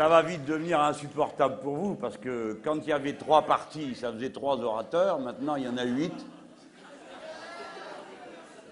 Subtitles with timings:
[0.00, 3.94] ça va vite devenir insupportable pour vous, parce que quand il y avait trois parties,
[3.94, 6.26] ça faisait trois orateurs, maintenant il y en a huit.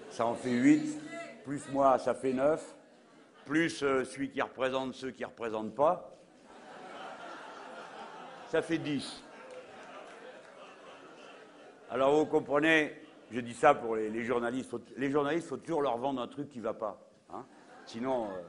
[0.09, 0.99] Ça en fait huit,
[1.43, 2.73] plus moi, ça fait neuf,
[3.45, 6.09] plus euh, celui qui représente ceux qui ne représentent pas,
[8.47, 9.23] ça fait dix.
[11.91, 15.99] Alors vous comprenez, je dis ça pour les, journalistes, les journalistes, il faut toujours leur
[15.99, 16.99] vendre un truc qui ne va pas.
[17.31, 17.45] Hein.
[17.85, 18.41] Sinon, euh,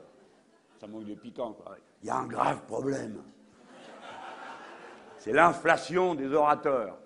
[0.80, 1.54] ça manque de piquant.
[2.02, 3.22] Il y a un grave problème.
[5.18, 6.96] C'est l'inflation des orateurs.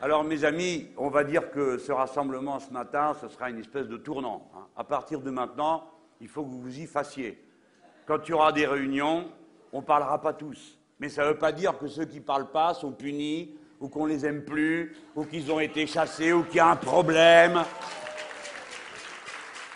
[0.00, 3.86] Alors, mes amis, on va dire que ce rassemblement ce matin, ce sera une espèce
[3.86, 4.50] de tournant.
[4.54, 4.66] Hein.
[4.76, 5.84] À partir de maintenant,
[6.22, 7.42] il faut que vous vous y fassiez.
[8.06, 9.28] Quand il y aura des réunions,
[9.72, 10.78] on ne parlera pas tous.
[10.98, 13.88] Mais ça ne veut pas dire que ceux qui ne parlent pas sont punis, ou
[13.88, 17.62] qu'on les aime plus, ou qu'ils ont été chassés, ou qu'il y a un problème.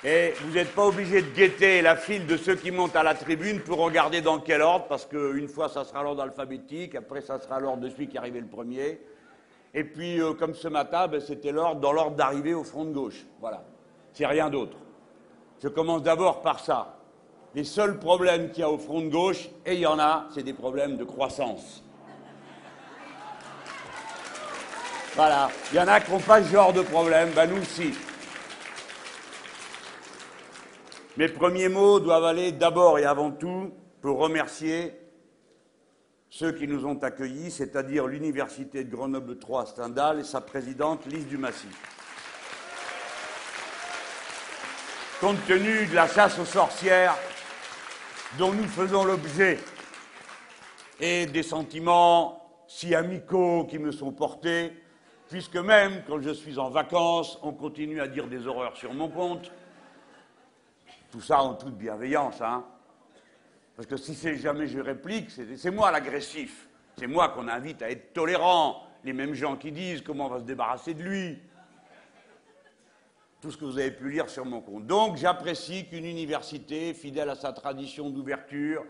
[0.02, 3.14] Et vous n'êtes pas obligé de guetter la file de ceux qui montent à la
[3.14, 7.38] tribune pour regarder dans quel ordre, parce qu'une fois ça sera l'ordre alphabétique, après ça
[7.38, 8.98] sera l'ordre de celui qui est arrivé le premier.
[9.74, 12.92] Et puis, euh, comme ce matin, ben, c'était l'ordre dans l'ordre d'arrivée au front de
[12.92, 13.26] gauche.
[13.40, 13.62] Voilà.
[14.12, 14.76] C'est rien d'autre.
[15.62, 16.96] Je commence d'abord par ça.
[17.54, 20.26] Les seuls problèmes qu'il y a au front de gauche, et il y en a,
[20.34, 21.84] c'est des problèmes de croissance.
[25.14, 25.50] Voilà.
[25.72, 27.92] Il y en a qui n'ont pas ce genre de problème, ben nous aussi.
[31.20, 34.94] Mes premiers mots doivent aller d'abord et avant tout pour remercier
[36.30, 41.26] ceux qui nous ont accueillis, c'est-à-dire l'Université de Grenoble 3 Stendhal et sa présidente Lise
[41.26, 41.68] Dumassy.
[45.20, 47.18] Compte tenu de la chasse aux sorcières
[48.38, 49.58] dont nous faisons l'objet
[51.00, 54.72] et des sentiments si amicaux qui me sont portés,
[55.28, 59.10] puisque même quand je suis en vacances, on continue à dire des horreurs sur mon
[59.10, 59.52] compte,
[61.10, 62.64] tout ça en toute bienveillance, hein.
[63.76, 66.68] Parce que si c'est jamais je réplique, c'est moi l'agressif.
[66.98, 68.82] C'est moi qu'on invite à être tolérant.
[69.04, 71.38] Les mêmes gens qui disent comment on va se débarrasser de lui.
[73.40, 74.86] Tout ce que vous avez pu lire sur mon compte.
[74.86, 78.84] Donc j'apprécie qu'une université, fidèle à sa tradition d'ouverture,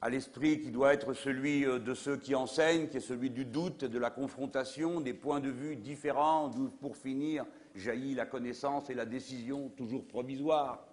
[0.00, 3.44] à l'esprit qui doit être celui euh, de ceux qui enseignent, qui est celui du
[3.44, 8.88] doute, de la confrontation, des points de vue différents, d'où pour finir jaillit la connaissance
[8.88, 10.86] et la décision toujours provisoire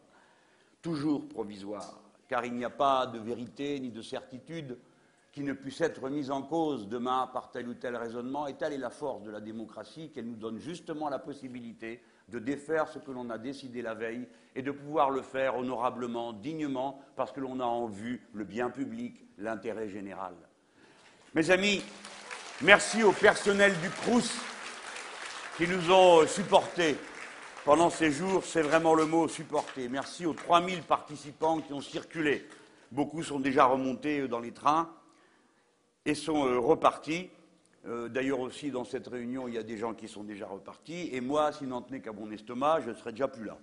[0.88, 2.00] toujours provisoire,
[2.30, 4.78] car il n'y a pas de vérité ni de certitude
[5.34, 8.72] qui ne puisse être mise en cause demain par tel ou tel raisonnement, et telle
[8.72, 13.00] est la force de la démocratie qu'elle nous donne justement la possibilité de défaire ce
[13.00, 17.42] que l'on a décidé la veille et de pouvoir le faire honorablement, dignement, parce que
[17.42, 20.36] l'on a en vue le bien public, l'intérêt général.
[21.34, 21.84] Mes amis,
[22.62, 24.40] merci au personnel du CRUS
[25.58, 26.96] qui nous ont supportés
[27.68, 29.90] pendant ces jours, c'est vraiment le mot supporter.
[29.90, 32.48] Merci aux 3000 participants qui ont circulé.
[32.94, 34.90] Beaucoup sont déjà remontés euh, dans les trains
[36.06, 37.30] et sont euh, repartis.
[37.86, 41.10] Euh, d'ailleurs aussi, dans cette réunion, il y a des gens qui sont déjà repartis.
[41.12, 43.58] Et moi, s'il n'en tenait qu'à mon estomac, je ne serais déjà plus là.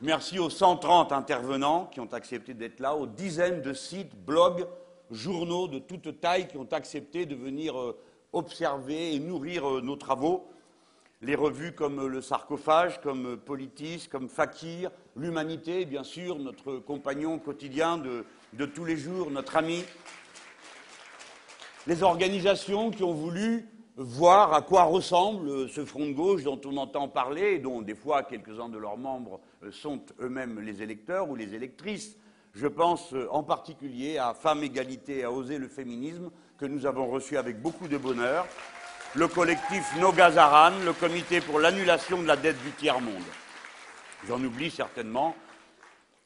[0.00, 4.66] Merci aux 130 intervenants qui ont accepté d'être là, aux dizaines de sites, blogs,
[5.10, 7.74] journaux de toute taille qui ont accepté de venir
[8.32, 10.48] observer et nourrir nos travaux
[11.22, 17.98] les revues comme Le Sarcophage, comme Politis, comme Fakir, l'Humanité, bien sûr, notre compagnon quotidien
[17.98, 19.84] de, tous les jours, notre ami.
[21.86, 26.78] Les organisations qui ont voulu voir à quoi ressemble ce front de gauche dont on
[26.78, 31.36] entend parler et dont des fois quelques-uns de leurs membres sont eux-mêmes les électeurs ou
[31.36, 32.16] les électrices.
[32.54, 37.36] Je pense en particulier à Femmes Égalité à Oser le féminisme que nous avons reçu
[37.36, 38.46] avec beaucoup de bonheur
[39.16, 43.24] le collectif Nogazaran, le comité pour l'annulation de la dette du tiers-monde.
[44.28, 45.34] J'en oublie certainement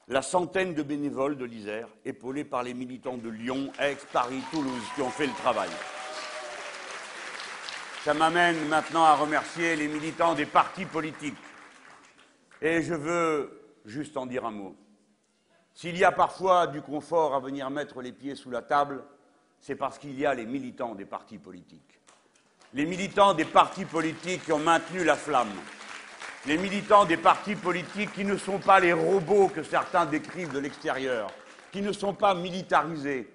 [0.09, 4.83] la centaine de bénévoles de l'Isère, épaulés par les militants de Lyon, Aix, Paris, Toulouse,
[4.95, 5.71] qui ont fait le travail.
[8.05, 11.39] Ça m'amène maintenant à remercier les militants des partis politiques.
[12.61, 14.77] Et je veux juste en dire un mot.
[15.73, 19.03] S'il y a parfois du confort à venir mettre les pieds sous la table,
[19.59, 21.94] c'est parce qu'il y a les militants des partis politiques
[22.75, 25.53] les militants des partis politiques qui ont maintenu la flamme,
[26.47, 30.59] les militants des partis politiques qui ne sont pas les robots que certains décrivent de
[30.59, 31.31] l'extérieur,
[31.71, 33.31] qui ne sont pas militarisés,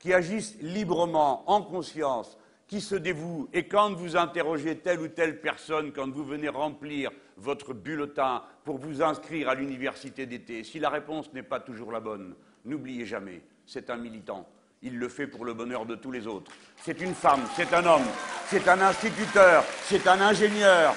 [0.00, 2.36] qui agissent librement, en conscience,
[2.66, 3.48] qui se dévouent.
[3.52, 8.78] Et quand vous interrogez telle ou telle personne, quand vous venez remplir votre bulletin pour
[8.78, 13.42] vous inscrire à l'université d'été, si la réponse n'est pas toujours la bonne, n'oubliez jamais,
[13.64, 14.48] c'est un militant
[14.82, 16.50] il le fait pour le bonheur de tous les autres.
[16.82, 18.06] C'est une femme, c'est un homme,
[18.48, 20.94] c'est un instituteur, c'est un ingénieur,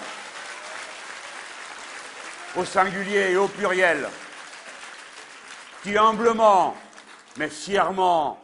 [2.58, 4.08] au singulier et au pluriel,
[5.84, 6.76] qui humblement
[7.38, 8.40] mais fièrement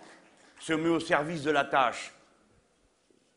[0.59, 2.13] se met au service de la tâche.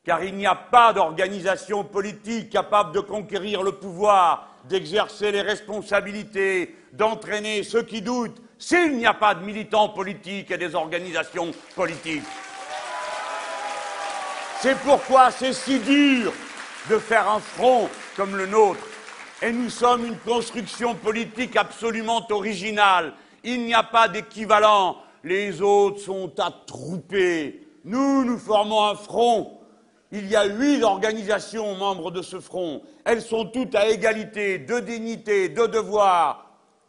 [0.04, 6.76] Car il n'y a pas d'organisation politique capable de conquérir le pouvoir, d'exercer les responsabilités,
[6.92, 12.22] d'entraîner ceux qui doutent, s'il n'y a pas de militants politiques et des organisations politiques.
[14.60, 16.32] C'est pourquoi c'est si dur
[16.88, 18.80] de faire un front comme le nôtre.
[19.42, 23.12] Et nous sommes une construction politique absolument originale.
[23.42, 24.96] Il n'y a pas d'équivalent.
[25.22, 27.66] Les autres sont attroupés.
[27.84, 29.58] Nous, nous formons un front.
[30.12, 32.82] Il y a huit organisations membres de ce front.
[33.04, 36.43] Elles sont toutes à égalité de dignité, de devoir,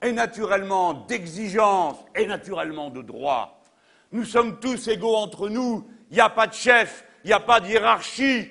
[0.05, 3.63] et naturellement d'exigence, et naturellement de droit.
[4.11, 5.83] Nous sommes tous égaux entre nous.
[6.11, 8.49] Il n'y a pas de chef, il n'y a pas de hiérarchie.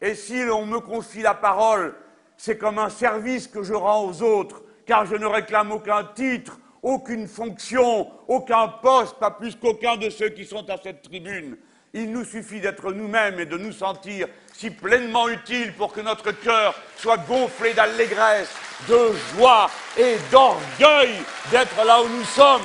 [0.00, 1.94] Et si l'on me confie la parole,
[2.36, 6.58] c'est comme un service que je rends aux autres, car je ne réclame aucun titre,
[6.82, 11.56] aucune fonction, aucun poste, pas plus qu'aucun de ceux qui sont à cette tribune.
[11.94, 16.32] Il nous suffit d'être nous-mêmes et de nous sentir si pleinement utiles pour que notre
[16.32, 18.50] cœur soit gonflé d'allégresse,
[18.88, 21.14] de joie et d'orgueil
[21.50, 22.62] d'être là où nous sommes.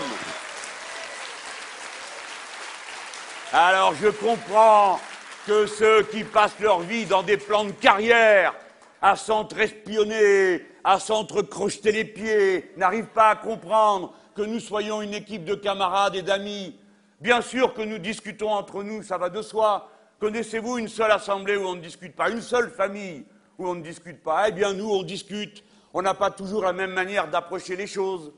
[3.54, 5.00] Alors je comprends
[5.46, 8.54] que ceux qui passent leur vie dans des plans de carrière,
[9.02, 15.44] à s'entre-espionner, à s'entre-crocheter les pieds, n'arrivent pas à comprendre que nous soyons une équipe
[15.44, 16.80] de camarades et d'amis.
[17.22, 19.88] Bien sûr que nous discutons entre nous, ça va de soi.
[20.20, 23.26] Connaissez-vous une seule assemblée où on ne discute pas, une seule famille
[23.60, 24.50] où on ne discute pas?
[24.50, 25.64] Eh bien, nous, on discute.
[25.94, 28.34] On n'a pas toujours la même manière d'approcher les choses.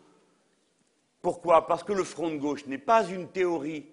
[1.22, 1.66] Pourquoi?
[1.66, 3.86] Parce que le front de gauche n'est pas une théorie,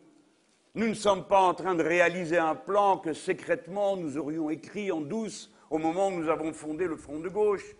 [0.75, 4.91] nous ne sommes pas en train de réaliser un plan que secrètement nous aurions écrit
[4.91, 7.77] en douce au moment où nous avons fondé le Front de gauche.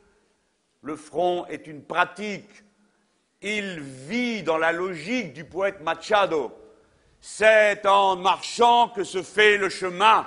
[0.83, 2.51] Le front est une pratique.
[3.43, 6.53] Il vit dans la logique du poète Machado.
[7.21, 10.27] C'est en marchant que se fait le chemin.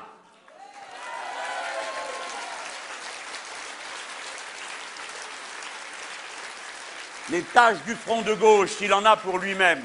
[7.29, 9.81] Les tâches du front de gauche, s'il en a pour lui-même,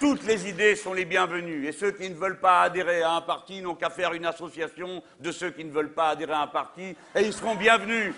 [0.00, 1.66] toutes les idées sont les bienvenues.
[1.66, 5.02] Et ceux qui ne veulent pas adhérer à un parti n'ont qu'à faire une association
[5.20, 8.12] de ceux qui ne veulent pas adhérer à un parti, et ils seront bienvenus.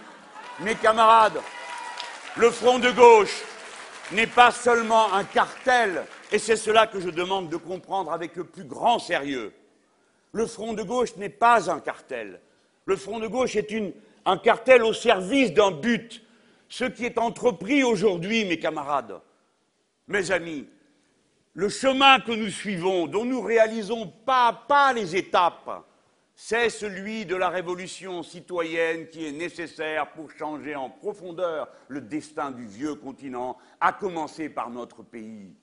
[0.61, 1.41] Mes camarades,
[2.37, 3.43] le Front de gauche
[4.11, 8.45] n'est pas seulement un cartel, et c'est cela que je demande de comprendre avec le
[8.45, 9.53] plus grand sérieux.
[10.33, 12.41] Le Front de gauche n'est pas un cartel.
[12.87, 13.69] Le Front de gauche est
[14.25, 16.23] un cartel au service d'un but.
[16.71, 19.21] Ce qui est entrepris aujourd'hui, mes camarades,
[20.09, 20.67] mes amis,
[21.53, 25.85] le chemin que nous suivons, dont nous réalisons pas à pas les étapes,
[26.35, 32.53] c'est celui de la révolution citoyenne qui est nécessaire pour changer en profondeur le destin
[32.53, 35.55] du vieux continent, à commencer par notre pays.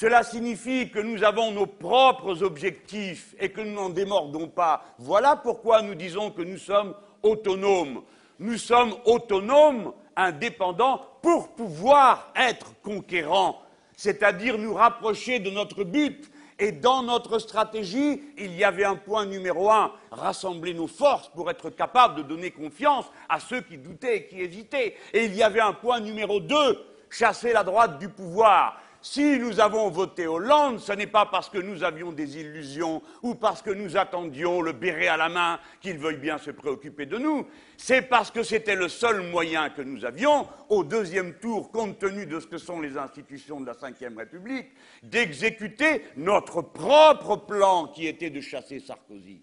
[0.00, 4.84] Cela signifie que nous avons nos propres objectifs et que nous n'en démordons pas.
[4.98, 8.02] Voilà pourquoi nous disons que nous sommes autonomes.
[8.38, 13.60] Nous sommes autonomes, indépendants, pour pouvoir être conquérants
[13.96, 16.30] c'est-à-dire nous rapprocher de notre but.
[16.60, 21.50] Et dans notre stratégie, il y avait un point numéro un, rassembler nos forces pour
[21.50, 24.94] être capables de donner confiance à ceux qui doutaient et qui hésitaient.
[25.12, 26.78] Et il y avait un point numéro deux,
[27.10, 28.80] chasser la droite du pouvoir.
[29.00, 33.36] Si nous avons voté Hollande, ce n'est pas parce que nous avions des illusions ou
[33.36, 37.16] parce que nous attendions le béret à la main qu'il veuille bien se préoccuper de
[37.16, 37.46] nous.
[37.76, 42.26] C'est parce que c'était le seul moyen que nous avions, au deuxième tour, compte tenu
[42.26, 44.66] de ce que sont les institutions de la Ve République,
[45.04, 49.40] d'exécuter notre propre plan qui était de chasser Sarkozy.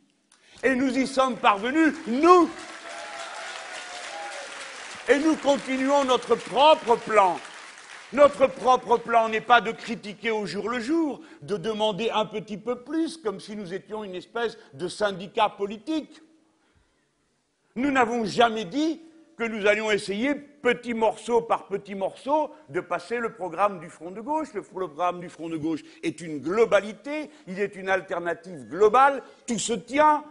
[0.64, 2.50] Et nous y sommes parvenus, nous.
[5.08, 7.38] Et nous continuons notre propre plan
[8.14, 12.58] notre propre plan n'est pas de critiquer au jour le jour, de demander un petit
[12.58, 16.22] peu plus, comme si nous étions une espèce de syndicat politique.
[17.76, 19.02] Nous n'avons jamais dit
[19.38, 24.12] que nous allions essayer, petit morceau par petit morceau, de passer le programme du Front
[24.12, 24.54] de gauche.
[24.54, 29.60] Le programme du Front de gauche est une globalité, il est une alternative globale, tout
[29.60, 30.24] se tient,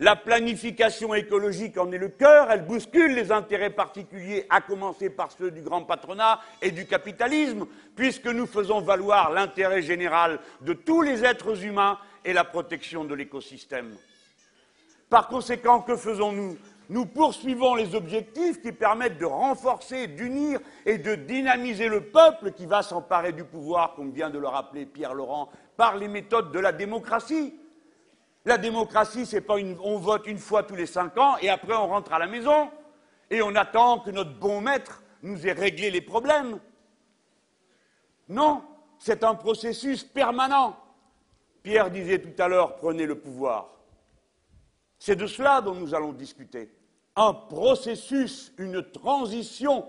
[0.00, 5.30] la planification écologique en est le cœur, elle bouscule les intérêts particuliers, à commencer par
[5.30, 11.02] ceux du grand patronat et du capitalisme, puisque nous faisons valoir l'intérêt général de tous
[11.02, 13.94] les êtres humains et la protection de l'écosystème.
[15.10, 16.56] Par conséquent, que faisons-nous?
[16.88, 22.64] Nous poursuivons les objectifs qui permettent de renforcer, d'unir et de dynamiser le peuple qui
[22.64, 26.58] va s'emparer du pouvoir, comme vient de le rappeler Pierre Laurent, par les méthodes de
[26.58, 27.54] la démocratie.
[28.44, 31.74] La démocratie, c'est pas une, on vote une fois tous les cinq ans et après
[31.74, 32.70] on rentre à la maison
[33.30, 36.58] et on attend que notre bon maître nous ait réglé les problèmes.
[38.28, 38.62] Non,
[38.98, 40.76] c'est un processus permanent.
[41.62, 43.68] Pierre disait tout à l'heure, prenez le pouvoir.
[44.98, 46.72] C'est de cela dont nous allons discuter.
[47.16, 49.86] Un processus, une transition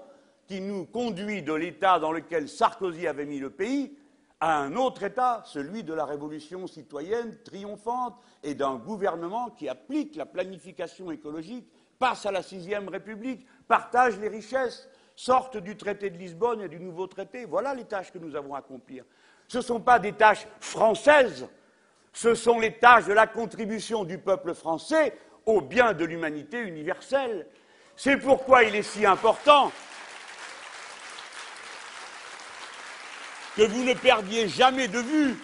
[0.47, 3.95] qui nous conduit de l'état dans lequel Sarkozy avait mis le pays
[4.41, 10.15] à un autre état, celui de la révolution citoyenne triomphante et d'un gouvernement qui applique
[10.15, 16.17] la planification écologique, passe à la sixième république, partage les richesses, sorte du traité de
[16.17, 17.45] Lisbonne et du nouveau traité.
[17.45, 19.05] Voilà les tâches que nous avons à accomplir.
[19.47, 21.47] Ce ne sont pas des tâches françaises,
[22.11, 27.45] ce sont les tâches de la contribution du peuple français au bien de l'humanité universelle.
[27.95, 29.71] C'est pourquoi il est si important
[33.55, 35.37] que vous ne perdiez jamais de vue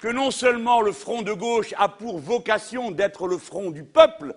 [0.00, 4.34] que non seulement le front de gauche a pour vocation d'être le front du peuple,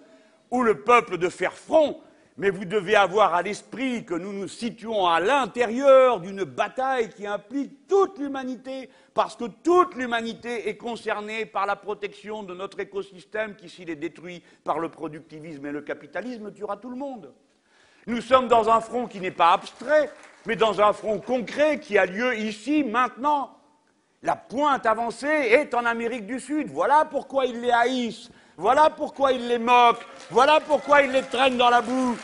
[0.49, 2.01] ou le peuple de faire front,
[2.37, 7.27] mais vous devez avoir à l'esprit que nous nous situons à l'intérieur d'une bataille qui
[7.27, 13.55] implique toute l'humanité, parce que toute l'humanité est concernée par la protection de notre écosystème
[13.55, 17.33] qui, s'il est détruit par le productivisme et le capitalisme, tuera tout le monde.
[18.07, 20.09] Nous sommes dans un front qui n'est pas abstrait,
[20.45, 23.57] mais dans un front concret qui a lieu ici, maintenant.
[24.23, 26.69] La pointe avancée est en Amérique du Sud.
[26.69, 28.29] Voilà pourquoi ils les haïssent.
[28.55, 30.05] Voilà pourquoi ils les moquent.
[30.29, 32.15] Voilà pourquoi ils les traînent dans la boue.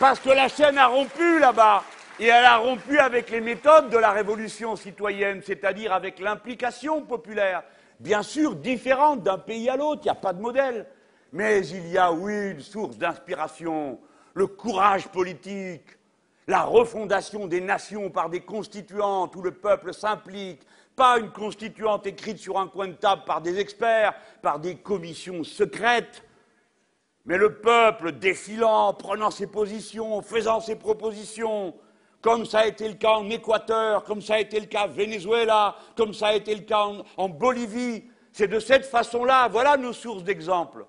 [0.00, 1.84] Parce que la chaîne a rompu là-bas.
[2.20, 7.62] Et elle a rompu avec les méthodes de la révolution citoyenne, c'est-à-dire avec l'implication populaire.
[8.00, 10.86] Bien sûr, différente d'un pays à l'autre, il n'y a pas de modèle.
[11.32, 14.00] Mais il y a, oui, une source d'inspiration,
[14.34, 15.98] le courage politique,
[16.46, 20.62] la refondation des nations par des constituantes où le peuple s'implique,
[20.96, 25.44] pas une constituante écrite sur un coin de table par des experts, par des commissions
[25.44, 26.24] secrètes,
[27.24, 31.74] mais le peuple défilant, prenant ses positions, faisant ses propositions,
[32.22, 34.90] comme ça a été le cas en Équateur, comme ça a été le cas au
[34.90, 38.04] Venezuela, comme ça a été le cas en, en Bolivie.
[38.32, 40.86] C'est de cette façon-là, voilà nos sources d'exemple,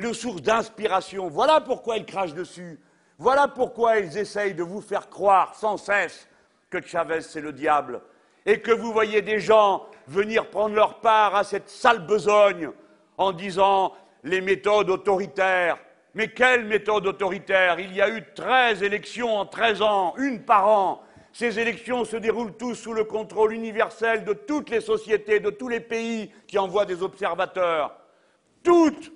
[0.00, 1.28] nos sources d'inspiration.
[1.28, 2.80] Voilà pourquoi ils crachent dessus.
[3.18, 6.26] Voilà pourquoi ils essayent de vous faire croire sans cesse
[6.70, 8.00] que Chavez c'est le diable
[8.46, 12.70] et que vous voyez des gens venir prendre leur part à cette sale besogne
[13.18, 13.92] en disant
[14.24, 15.78] les méthodes autoritaires.
[16.14, 20.68] Mais quelle méthode autoritaire Il y a eu 13 élections en 13 ans, une par
[20.68, 21.02] an.
[21.32, 25.68] Ces élections se déroulent tous sous le contrôle universel de toutes les sociétés, de tous
[25.68, 27.94] les pays qui envoient des observateurs.
[28.64, 29.12] Toutes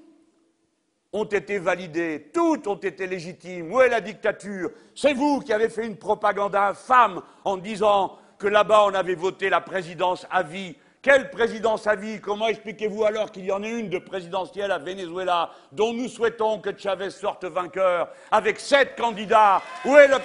[1.15, 3.73] ont été validées, toutes ont été légitimes.
[3.73, 4.71] Où est la dictature?
[4.97, 9.49] C'est vous qui avez fait une propagande infâme en disant que là-bas on avait voté
[9.49, 10.77] la présidence à vie.
[11.01, 12.21] Quelle présidence à vie?
[12.21, 16.59] Comment expliquez-vous alors qu'il y en ait une de présidentielle à Venezuela dont nous souhaitons
[16.59, 19.63] que Chavez sorte vainqueur avec sept candidats?
[19.85, 20.17] Où est, le,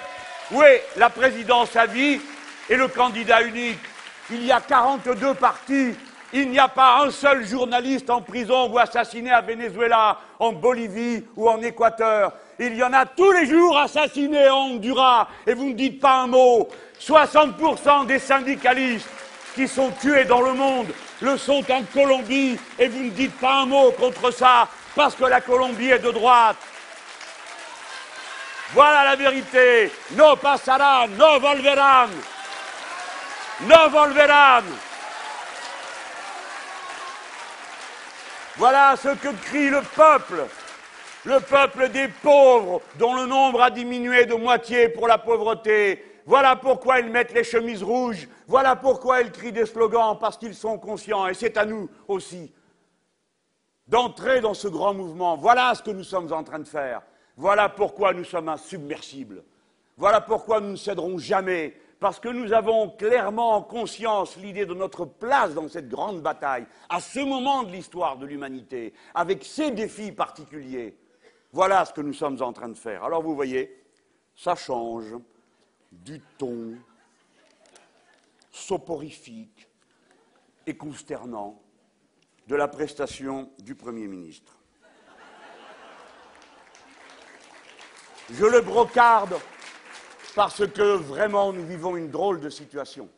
[0.50, 2.20] où est la présidence à vie
[2.68, 3.78] et le candidat unique?
[4.28, 5.94] Il y a 42 partis
[6.32, 11.24] il n'y a pas un seul journaliste en prison ou assassiné à Venezuela, en Bolivie
[11.36, 12.32] ou en Équateur.
[12.58, 16.22] Il y en a tous les jours assassinés en Honduras et vous ne dites pas
[16.22, 16.68] un mot.
[17.00, 19.08] 60% des syndicalistes
[19.54, 20.88] qui sont tués dans le monde
[21.20, 25.24] le sont en Colombie et vous ne dites pas un mot contre ça parce que
[25.24, 26.56] la Colombie est de droite.
[28.72, 29.90] Voilà la vérité.
[30.12, 32.10] No pasarán, no volverán.
[33.62, 34.64] No volverán.
[38.56, 40.46] Voilà ce que crie le peuple.
[41.24, 46.02] Le peuple des pauvres, dont le nombre a diminué de moitié pour la pauvreté.
[46.24, 48.26] Voilà pourquoi ils mettent les chemises rouges.
[48.46, 51.26] Voilà pourquoi ils crient des slogans, parce qu'ils sont conscients.
[51.26, 52.52] Et c'est à nous aussi
[53.86, 55.36] d'entrer dans ce grand mouvement.
[55.36, 57.02] Voilà ce que nous sommes en train de faire.
[57.36, 59.42] Voilà pourquoi nous sommes insubmersibles.
[59.96, 64.72] Voilà pourquoi nous ne céderons jamais parce que nous avons clairement en conscience l'idée de
[64.72, 69.70] notre place dans cette grande bataille, à ce moment de l'histoire de l'humanité, avec ces
[69.70, 70.96] défis particuliers.
[71.52, 73.04] Voilà ce que nous sommes en train de faire.
[73.04, 73.84] Alors vous voyez,
[74.34, 75.14] ça change
[75.92, 76.74] du ton
[78.50, 79.68] soporifique
[80.66, 81.60] et consternant
[82.46, 84.56] de la prestation du Premier ministre.
[88.30, 89.34] Je le brocarde
[90.40, 93.10] parce que vraiment nous vivons une drôle de situation.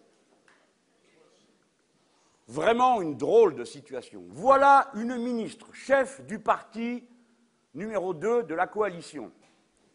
[2.49, 4.25] Vraiment une drôle de situation.
[4.31, 7.05] Voilà une ministre, chef du parti
[7.75, 9.31] numéro 2 de la coalition,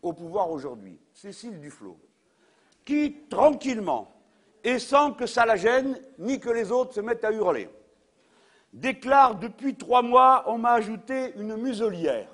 [0.01, 1.99] au pouvoir aujourd'hui, Cécile Duflot,
[2.85, 4.09] qui, tranquillement,
[4.63, 7.69] et sans que ça la gêne, ni que les autres se mettent à hurler,
[8.71, 12.29] déclare depuis trois mois, on m'a ajouté une muselière.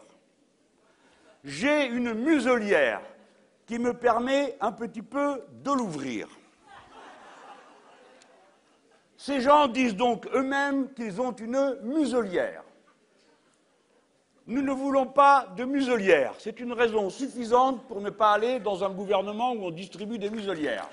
[1.44, 3.02] J'ai une muselière
[3.66, 6.28] qui me permet un petit peu de l'ouvrir.
[9.18, 12.64] Ces gens disent donc eux-mêmes qu'ils ont une muselière.
[14.46, 16.34] Nous ne voulons pas de muselière.
[16.38, 20.30] C'est une raison suffisante pour ne pas aller dans un gouvernement où on distribue des
[20.30, 20.90] muselières.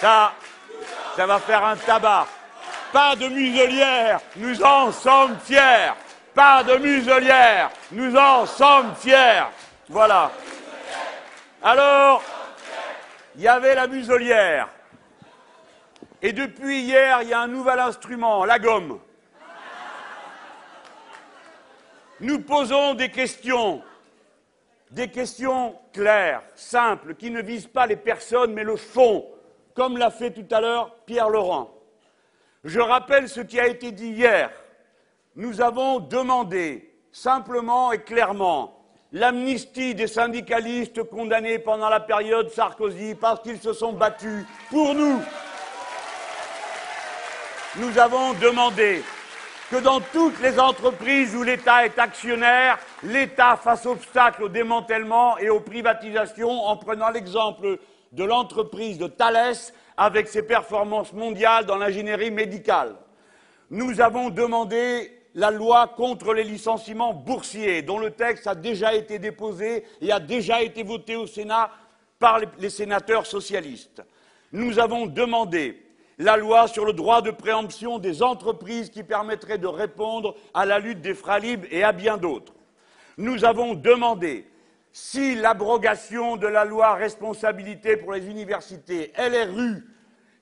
[0.00, 0.34] Ça,
[1.16, 2.26] ça va faire un tabac.
[2.92, 5.92] Pas de muselière, nous en sommes fiers.
[6.34, 9.44] Pas de muselière, nous en sommes fiers.
[9.88, 10.30] Voilà.
[11.62, 12.22] Alors,
[13.36, 14.68] il y avait la muselière.
[16.20, 19.00] Et depuis hier, il y a un nouvel instrument, la gomme.
[22.20, 23.82] Nous posons des questions,
[24.90, 29.26] des questions claires, simples, qui ne visent pas les personnes, mais le fond
[29.74, 31.74] comme l'a fait tout à l'heure Pierre Laurent.
[32.64, 34.50] Je rappelle ce qui a été dit hier.
[35.34, 38.78] Nous avons demandé simplement et clairement
[39.12, 45.20] l'amnistie des syndicalistes condamnés pendant la période Sarkozy parce qu'ils se sont battus pour nous.
[47.76, 49.02] Nous avons demandé
[49.70, 55.48] que dans toutes les entreprises où l'État est actionnaire, l'État fasse obstacle au démantèlement et
[55.48, 57.78] aux privatisations en prenant l'exemple
[58.12, 59.56] de l'entreprise de Thales
[59.96, 62.94] avec ses performances mondiales dans l'ingénierie médicale.
[63.70, 69.18] Nous avons demandé la loi contre les licenciements boursiers, dont le texte a déjà été
[69.18, 71.70] déposé et a déjà été voté au Sénat
[72.18, 74.02] par les sénateurs socialistes.
[74.52, 75.82] Nous avons demandé
[76.18, 80.78] la loi sur le droit de préemption des entreprises qui permettrait de répondre à la
[80.78, 82.52] lutte des fralibes et à bien d'autres.
[83.16, 84.46] Nous avons demandé
[84.92, 89.84] si l'abrogation de la loi responsabilité pour les universités, LRU,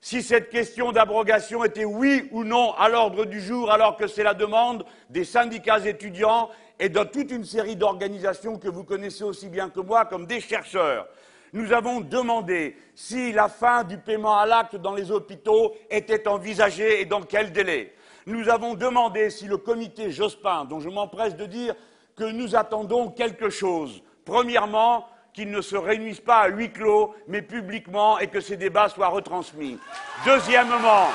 [0.01, 4.23] si cette question d'abrogation était oui ou non à l'ordre du jour, alors que c'est
[4.23, 9.47] la demande des syndicats étudiants et de toute une série d'organisations que vous connaissez aussi
[9.47, 11.07] bien que moi, comme des chercheurs.
[11.53, 17.01] Nous avons demandé si la fin du paiement à l'acte dans les hôpitaux était envisagée
[17.01, 17.93] et dans quel délai.
[18.25, 21.75] Nous avons demandé si le comité Jospin, dont je m'empresse de dire
[22.15, 27.41] que nous attendons quelque chose, Premièrement, qu'ils ne se réunissent pas à huis clos, mais
[27.41, 29.79] publiquement, et que ces débats soient retransmis.
[30.25, 31.07] Deuxièmement,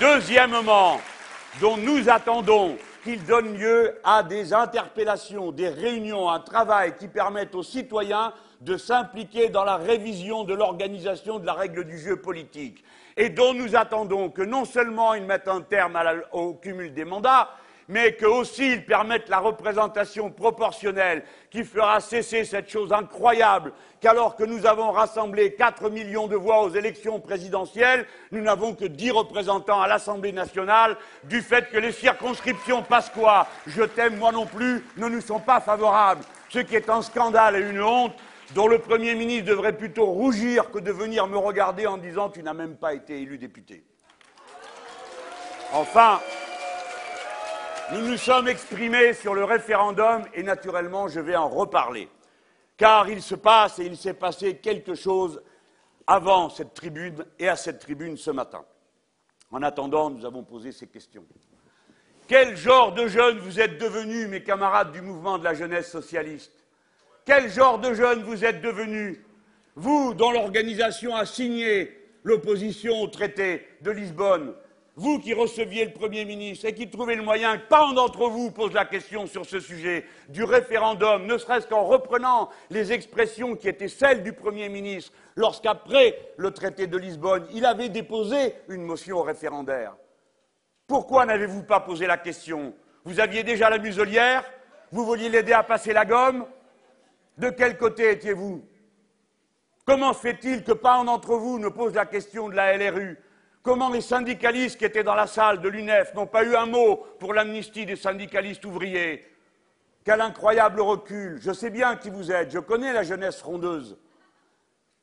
[0.00, 1.00] deuxièmement,
[1.60, 7.54] dont nous attendons qu'ils donnent lieu à des interpellations, des réunions, un travail qui permette
[7.54, 12.84] aux citoyens de s'impliquer dans la révision de l'organisation de la règle du jeu politique,
[13.16, 15.98] et dont nous attendons que non seulement ils mettent un terme
[16.32, 17.50] au cumul des mandats,
[17.88, 24.44] mais qu'aussi ils permettent la représentation proportionnelle qui fera cesser cette chose incroyable qu'alors que
[24.44, 29.80] nous avons rassemblé 4 millions de voix aux élections présidentielles, nous n'avons que 10 représentants
[29.80, 35.08] à l'Assemblée nationale du fait que les circonscriptions Pasqua, je t'aime moi non plus, ne
[35.08, 38.14] nous sont pas favorables, ce qui est un scandale et une honte
[38.54, 42.42] dont le Premier ministre devrait plutôt rougir que de venir me regarder en disant Tu
[42.42, 43.84] n'as même pas été élu député.
[45.72, 46.20] Enfin,
[47.92, 52.08] nous nous sommes exprimés sur le référendum et naturellement je vais en reparler.
[52.76, 55.40] Car il se passe et il s'est passé quelque chose
[56.06, 58.64] avant cette tribune et à cette tribune ce matin.
[59.50, 61.24] En attendant, nous avons posé ces questions.
[62.28, 66.52] Quel genre de jeunes vous êtes devenus, mes camarades du mouvement de la jeunesse socialiste?
[67.24, 69.18] Quel genre de jeunes vous êtes devenus
[69.76, 74.54] Vous, dont l'organisation a signé l'opposition au traité de Lisbonne,
[74.96, 78.28] vous qui receviez le Premier ministre et qui trouvez le moyen que pas un d'entre
[78.30, 83.56] vous pose la question sur ce sujet du référendum, ne serait-ce qu'en reprenant les expressions
[83.56, 88.84] qui étaient celles du Premier ministre lorsqu'après le traité de Lisbonne, il avait déposé une
[88.84, 89.94] motion référendaire.
[90.86, 92.72] Pourquoi n'avez-vous pas posé la question?
[93.04, 94.44] Vous aviez déjà la muselière
[94.92, 96.46] Vous vouliez l'aider à passer la gomme.
[97.36, 98.64] De quel côté étiez-vous?
[99.84, 103.18] Comment se fait-il que pas un d'entre vous ne pose la question de la LRU
[103.66, 107.04] Comment les syndicalistes qui étaient dans la salle de l'UNEF n'ont pas eu un mot
[107.18, 109.26] pour l'amnistie des syndicalistes ouvriers?
[110.04, 111.40] Quel incroyable recul.
[111.42, 113.98] Je sais bien qui vous êtes, je connais la jeunesse frondeuse.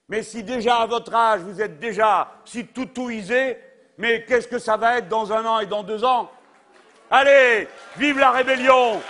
[0.08, 3.58] Mais si déjà à votre âge vous êtes déjà si toutouisé,
[3.98, 6.32] mais qu'est-ce que ça va être dans un an et dans deux ans?
[7.12, 9.02] Allez, vive la rébellion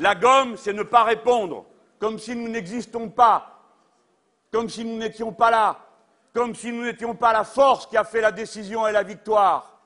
[0.00, 1.66] La gomme, c'est ne pas répondre,
[1.98, 3.60] comme si nous n'existons pas,
[4.50, 5.78] comme si nous n'étions pas là,
[6.32, 9.78] comme si nous n'étions pas la force qui a fait la décision et la victoire,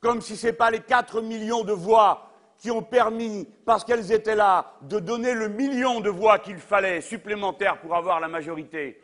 [0.00, 4.12] comme si ce n'est pas les 4 millions de voix qui ont permis, parce qu'elles
[4.12, 9.00] étaient là, de donner le million de voix qu'il fallait supplémentaires pour avoir la majorité.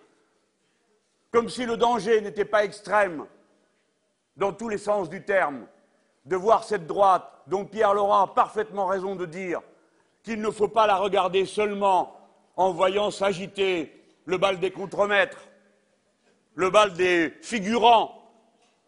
[1.30, 3.26] Comme si le danger n'était pas extrême,
[4.37, 5.66] dans tous les sens du terme,
[6.24, 9.60] de voir cette droite, dont Pierre Laurent a parfaitement raison de dire
[10.24, 12.18] qu'il ne faut pas la regarder seulement
[12.56, 13.92] en voyant s'agiter
[14.24, 15.48] le bal des contremaîtres,
[16.54, 18.22] le bal des figurants,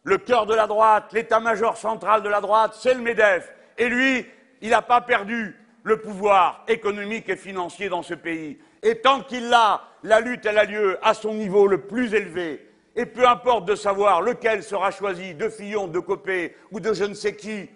[0.02, 3.52] le cœur de la droite, l'état-major central de la droite, c'est le MEDEF.
[3.76, 4.24] Et lui,
[4.62, 8.58] il n'a pas perdu le pouvoir économique et financier dans ce pays.
[8.82, 12.66] Et tant qu'il l'a, la lutte, a lieu à son niveau le plus élevé.
[12.94, 17.04] Et peu importe de savoir lequel sera choisi, de Fillon, de Copé ou de je
[17.04, 17.68] ne sais qui,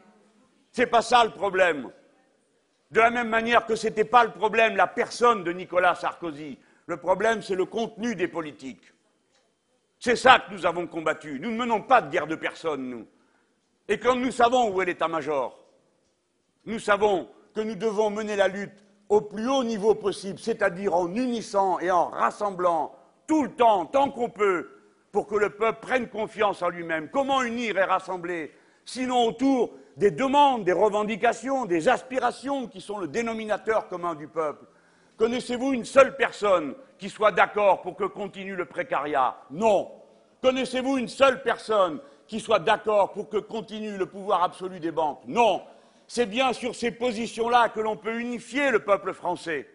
[0.73, 1.91] c'est pas ça le problème.
[2.91, 6.59] De la même manière que ce n'était pas le problème la personne de Nicolas Sarkozy.
[6.87, 8.93] Le problème, c'est le contenu des politiques.
[10.01, 11.39] C'est ça que nous avons combattu.
[11.39, 13.07] Nous ne menons pas de guerre de personne, nous.
[13.87, 15.59] Et quand nous savons où est l'état-major,
[16.65, 21.15] nous savons que nous devons mener la lutte au plus haut niveau possible, c'est-à-dire en
[21.15, 22.95] unissant et en rassemblant
[23.27, 24.69] tout le temps, tant qu'on peut,
[25.13, 27.09] pour que le peuple prenne confiance en lui-même.
[27.11, 28.53] Comment unir et rassembler
[28.85, 29.71] Sinon autour
[30.01, 34.65] des demandes, des revendications, des aspirations qui sont le dénominateur commun du peuple.
[35.19, 39.37] Connaissez-vous une seule personne qui soit d'accord pour que continue le précariat?
[39.51, 39.93] Non.
[40.41, 45.21] Connaissez-vous une seule personne qui soit d'accord pour que continue le pouvoir absolu des banques?
[45.27, 45.61] Non.
[46.07, 49.69] C'est bien sur ces positions-là que l'on peut unifier le peuple français.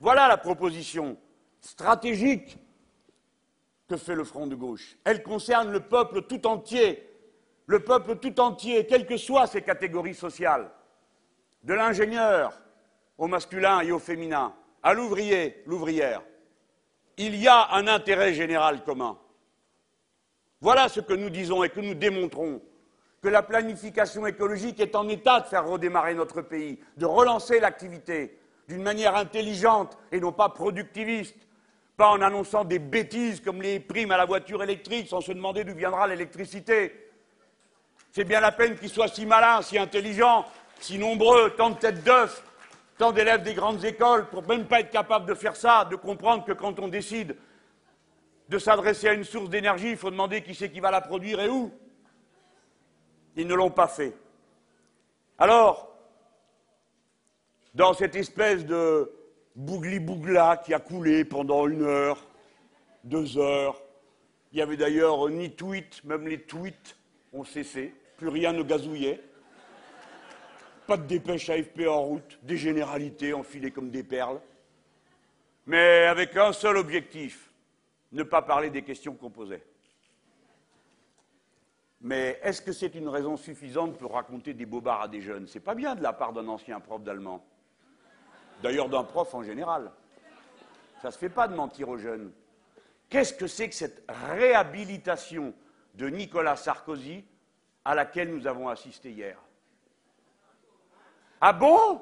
[0.00, 1.16] Voilà la proposition
[1.62, 2.58] stratégique
[3.88, 4.98] que fait le Front de gauche.
[5.02, 7.08] Elle concerne le peuple tout entier,
[7.66, 10.70] le peuple tout entier, quelles que soient ses catégories sociales,
[11.62, 12.52] de l'ingénieur
[13.16, 16.22] au masculin et au féminin, à l'ouvrier, l'ouvrière.
[17.16, 19.18] Il y a un intérêt général commun.
[20.60, 22.60] Voilà ce que nous disons et que nous démontrons
[23.22, 28.38] que la planification écologique est en état de faire redémarrer notre pays, de relancer l'activité
[28.68, 31.36] d'une manière intelligente et non pas productiviste,
[31.96, 35.64] pas en annonçant des bêtises comme les primes à la voiture électrique sans se demander
[35.64, 37.03] d'où viendra l'électricité.
[38.14, 40.44] C'est bien la peine qu'ils soient si malins, si intelligents,
[40.78, 42.44] si nombreux, tant de têtes d'œufs,
[42.96, 46.44] tant d'élèves des grandes écoles, pour même pas être capables de faire ça, de comprendre
[46.44, 47.36] que quand on décide
[48.48, 51.40] de s'adresser à une source d'énergie, il faut demander qui c'est qui va la produire
[51.40, 51.72] et où.
[53.34, 54.16] Ils ne l'ont pas fait.
[55.36, 55.92] Alors,
[57.74, 59.10] dans cette espèce de
[59.56, 62.24] bougli-bougla qui a coulé pendant une heure,
[63.02, 63.82] deux heures.
[64.52, 66.96] Il y avait d'ailleurs ni tweet, même les tweets
[67.32, 69.22] ont cessé, plus rien ne gazouillait.
[70.86, 74.40] Pas de dépêche AFP en route, des généralités enfilées comme des perles,
[75.66, 77.50] mais avec un seul objectif,
[78.12, 79.64] ne pas parler des questions qu'on posait.
[82.02, 85.46] Mais est-ce que c'est une raison suffisante pour raconter des bobards à des jeunes?
[85.46, 87.42] C'est pas bien de la part d'un ancien prof d'allemand
[88.62, 89.90] d'ailleurs d'un prof en général.
[91.02, 92.32] Ça se fait pas de mentir aux jeunes.
[93.10, 95.52] Qu'est-ce que c'est que cette réhabilitation
[95.94, 97.24] de Nicolas Sarkozy
[97.84, 99.38] à laquelle nous avons assisté hier.
[101.40, 102.00] Ah bon?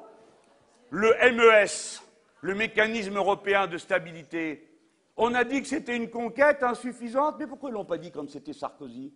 [0.90, 2.02] Le MES,
[2.42, 4.68] le mécanisme européen de stabilité,
[5.16, 8.12] on a dit que c'était une conquête insuffisante, mais pourquoi ils ne l'ont pas dit
[8.12, 9.12] comme c'était Sarkozy?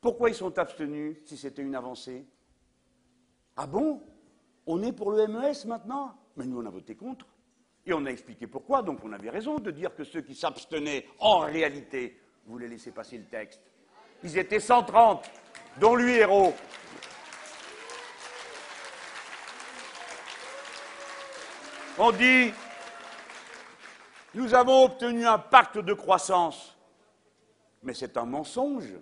[0.00, 2.26] Pourquoi ils sont abstenus si c'était une avancée?
[3.56, 4.02] Ah bon?
[4.66, 6.16] On est pour le MES maintenant?
[6.36, 7.26] Mais nous, on a voté contre.
[7.86, 11.06] Et on a expliqué pourquoi, donc on avait raison de dire que ceux qui s'abstenaient,
[11.18, 13.60] en réalité, voulaient laisser passer le texte.
[14.24, 15.30] Ils étaient 130,
[15.78, 16.54] dont lui, héros.
[21.98, 22.52] On dit,
[24.32, 26.76] nous avons obtenu un pacte de croissance,
[27.82, 28.94] mais c'est un mensonge.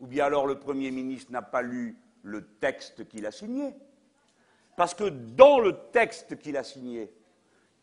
[0.00, 3.74] Ou bien alors le Premier ministre n'a pas lu le texte qu'il a signé.
[4.76, 7.10] Parce que dans le texte qu'il a signé,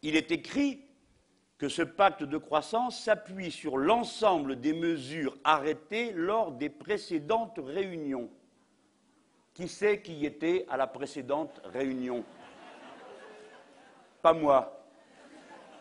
[0.01, 0.82] il est écrit
[1.63, 8.29] que ce pacte de croissance s'appuie sur l'ensemble des mesures arrêtées lors des précédentes réunions.
[9.53, 12.25] Qui sait qui était à la précédente réunion?
[14.21, 14.85] Pas moi.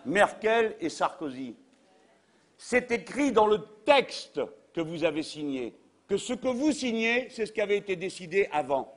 [0.07, 1.57] Merkel et Sarkozy.
[2.57, 4.41] C'est écrit dans le texte
[4.73, 8.49] que vous avez signé, que ce que vous signez, c'est ce qui avait été décidé
[8.53, 8.95] avant.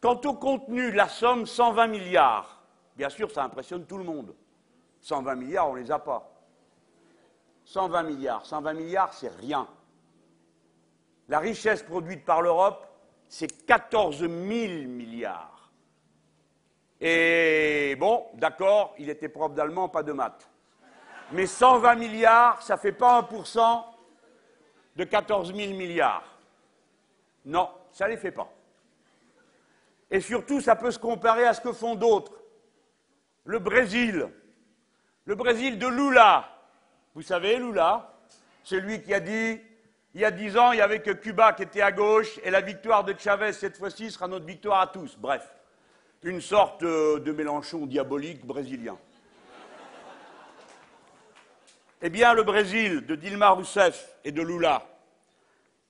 [0.00, 2.64] Quant au contenu, la somme 120 milliards,
[2.96, 4.34] bien sûr, ça impressionne tout le monde.
[5.00, 6.30] 120 milliards, on ne les a pas.
[7.64, 9.68] 120 milliards, 120 milliards, c'est rien.
[11.28, 12.86] La richesse produite par l'Europe,
[13.28, 15.70] c'est 14 000 milliards.
[17.00, 20.50] Et bon, d'accord, il était prof d'allemand, pas de maths.
[21.32, 23.84] Mais 120 milliards, ça ne fait pas 1%
[24.96, 26.24] de 14 000 milliards.
[27.44, 28.52] Non, ça ne les fait pas.
[30.10, 32.32] Et surtout, ça peut se comparer à ce que font d'autres.
[33.44, 34.28] Le Brésil.
[35.30, 36.48] Le Brésil de Lula.
[37.14, 38.12] Vous savez, Lula,
[38.64, 39.60] celui qui a dit
[40.12, 42.50] il y a dix ans, il n'y avait que Cuba qui était à gauche, et
[42.50, 45.16] la victoire de Chavez cette fois-ci sera notre victoire à tous.
[45.16, 45.48] Bref,
[46.24, 48.98] une sorte euh, de Mélenchon diabolique brésilien.
[52.02, 54.82] Eh bien, le Brésil de Dilma Rousseff et de Lula,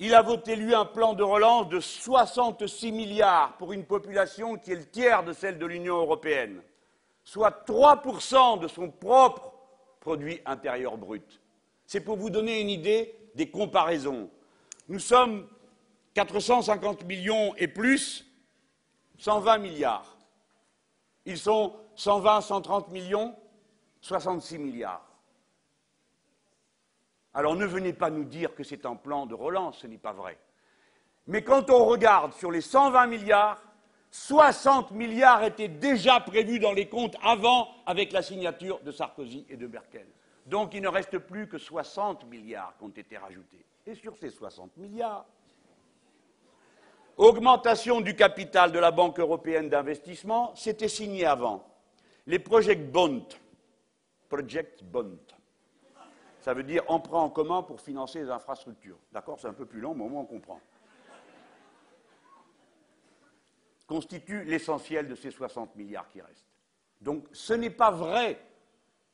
[0.01, 4.73] il a voté, lui, un plan de relance de 66 milliards pour une population qui
[4.73, 6.61] est le tiers de celle de l'Union européenne,
[7.31, 9.53] soit 3% de son propre
[10.01, 11.41] produit intérieur brut.
[11.87, 14.29] C'est pour vous donner une idée des comparaisons.
[14.89, 15.47] Nous sommes
[16.15, 18.27] 450 millions et plus,
[19.19, 20.17] 120 milliards.
[21.25, 23.37] Ils sont 120, 130 millions,
[24.01, 25.09] 66 milliards.
[27.33, 30.13] Alors ne venez pas nous dire que c'est un plan de relance, ce n'est pas
[30.13, 30.37] vrai.
[31.29, 33.63] Mais quand on regarde sur les 120 milliards,
[34.11, 39.57] 60 milliards étaient déjà prévus dans les comptes avant avec la signature de Sarkozy et
[39.57, 40.07] de Merkel.
[40.47, 43.65] Donc il ne reste plus que 60 milliards qui ont été rajoutés.
[43.87, 45.27] Et sur ces 60 milliards,
[47.17, 51.65] augmentation du capital de la Banque européenne d'investissement, c'était signé avant.
[52.27, 53.27] Les project bonds,
[54.29, 55.19] project bond,
[56.41, 58.99] ça veut dire emprunt en commun pour financer les infrastructures.
[59.13, 60.61] D'accord, c'est un peu plus long, mais au moins on comprend.
[63.91, 66.47] Constitue l'essentiel de ces 60 milliards qui restent.
[67.01, 68.41] Donc ce n'est pas vrai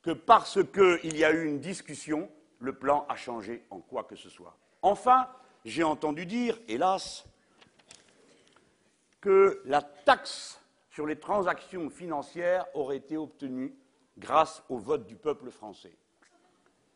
[0.03, 4.15] que parce qu'il y a eu une discussion, le plan a changé en quoi que
[4.15, 4.55] ce soit.
[4.83, 5.29] Enfin,
[5.65, 7.25] j'ai entendu dire, hélas,
[9.19, 10.61] que la taxe
[10.91, 13.73] sur les transactions financières aurait été obtenue
[14.15, 15.97] grâce au vote du peuple français.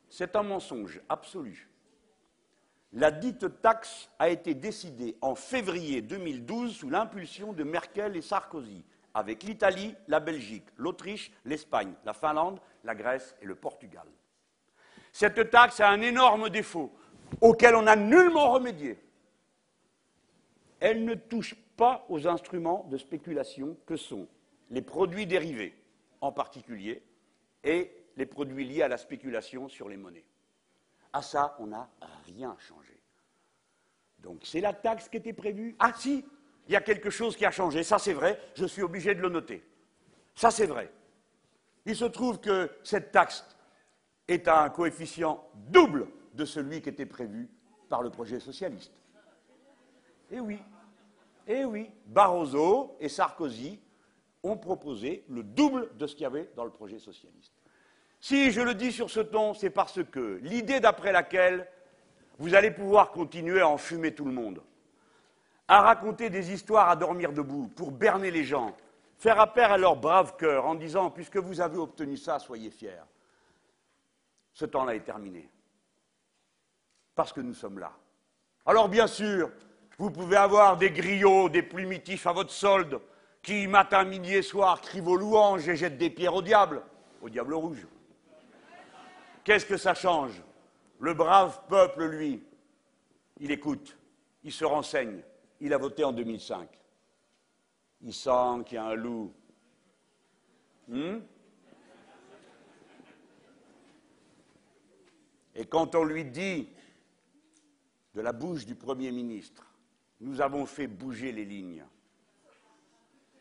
[0.08, 1.71] C'est un mensonge absolu.
[2.94, 8.84] La dite taxe a été décidée en février 2012 sous l'impulsion de Merkel et Sarkozy
[9.14, 14.06] avec l'Italie, la Belgique, l'Autriche, l'Espagne, la Finlande, la Grèce et le Portugal.
[15.14, 16.92] Cette taxe a un énorme défaut
[17.40, 18.98] auquel on n'a nullement remédié.
[20.80, 24.28] Elle ne touche pas aux instruments de spéculation que sont
[24.70, 25.76] les produits dérivés,
[26.20, 27.04] en particulier,
[27.64, 30.26] et les produits liés à la spéculation sur les monnaies.
[31.13, 31.89] À ça, on n'a
[32.26, 33.02] rien changé.
[34.19, 35.76] Donc c'est la taxe qui était prévue.
[35.80, 36.26] Ah si,
[36.67, 39.21] il y a quelque chose qui a changé, ça c'est vrai, je suis obligé de
[39.21, 39.63] le noter.
[40.36, 40.91] Ça c'est vrai.
[41.86, 43.45] Il se trouve que cette taxe
[44.28, 47.50] est à un coefficient double de celui qui était prévu
[47.89, 48.93] par le projet socialiste.
[50.30, 50.60] Eh oui,
[51.47, 53.80] eh oui, Barroso et Sarkozy
[54.43, 57.54] ont proposé le double de ce qu'il y avait dans le projet socialiste.
[58.22, 61.68] Si je le dis sur ce ton, c'est parce que l'idée d'après laquelle
[62.38, 64.62] vous allez pouvoir continuer à enfumer tout le monde,
[65.68, 68.76] à raconter des histoires à dormir debout pour berner les gens,
[69.18, 73.04] faire appel à leur brave cœur en disant puisque vous avez obtenu ça, soyez fiers.
[74.54, 75.50] Ce temps-là est terminé.
[77.16, 77.92] Parce que nous sommes là.
[78.68, 79.50] Alors bien sûr,
[79.98, 83.00] vous pouvez avoir des griots, des plumitifs à votre solde,
[83.42, 86.84] qui matin, midi et soir crient vos louanges et jettent des pierres au diable,
[87.24, 87.88] au diable rouge.
[89.44, 90.42] Qu'est-ce que ça change?
[91.00, 92.44] Le brave peuple, lui,
[93.40, 93.98] il écoute,
[94.44, 95.22] il se renseigne,
[95.60, 96.70] il a voté en 2005.
[98.02, 99.34] Il sent qu'il y a un loup.
[100.88, 101.20] Hmm?
[105.56, 106.70] Et quand on lui dit,
[108.14, 109.66] de la bouche du Premier ministre,
[110.20, 111.86] nous avons fait bouger les lignes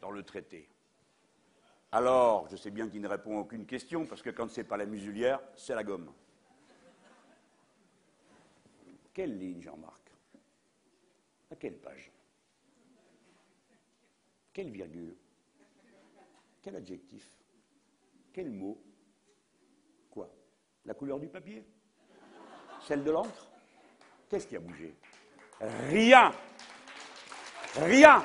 [0.01, 0.70] dans le traité.
[1.93, 4.67] Alors, je sais bien qu'il ne répond à aucune question, parce que quand ce n'est
[4.67, 6.13] pas la musulière, c'est la gomme.
[9.13, 10.13] Quelle ligne, Jean-Marc?
[11.51, 12.13] À quelle page?
[14.53, 15.17] Quelle virgule?
[16.63, 17.29] Quel adjectif?
[18.33, 18.81] Quel mot?
[20.11, 20.31] Quoi?
[20.85, 21.65] La couleur du papier?
[22.83, 23.51] Celle de l'encre?
[24.29, 24.95] Qu'est-ce qui a bougé?
[25.61, 26.33] Rien!
[27.75, 28.23] Rien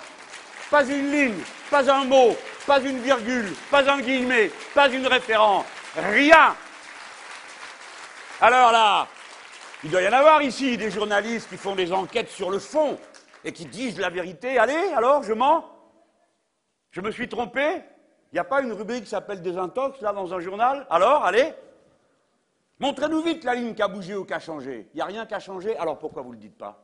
[0.69, 5.65] Pas une ligne, pas un mot, pas une virgule, pas un guillemet, pas une référence.
[5.95, 6.55] Rien
[8.41, 9.07] Alors là,
[9.83, 12.97] il doit y en avoir ici des journalistes qui font des enquêtes sur le fond
[13.43, 14.57] et qui disent la vérité.
[14.57, 15.69] Allez, alors, je mens
[16.89, 17.81] Je me suis trompé
[18.31, 20.87] Il n'y a pas une rubrique qui s'appelle Désintox, là, dans un journal?
[20.89, 21.53] Alors, allez
[22.79, 24.89] Montrez-nous vite la ligne qui a bougé ou qui a changé.
[24.93, 26.83] Il n'y a rien qui a changé, alors pourquoi vous ne le dites pas?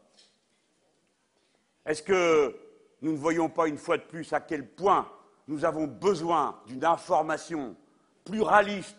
[1.85, 2.55] Est-ce que
[3.01, 5.09] nous ne voyons pas une fois de plus à quel point
[5.47, 7.75] nous avons besoin d'une information
[8.23, 8.97] pluraliste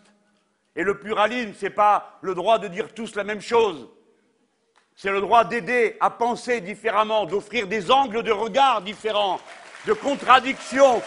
[0.75, 3.89] Et le pluralisme, ce n'est pas le droit de dire tous la même chose.
[4.95, 9.39] C'est le droit d'aider à penser différemment, d'offrir des angles de regard différents,
[9.87, 11.01] de contradictions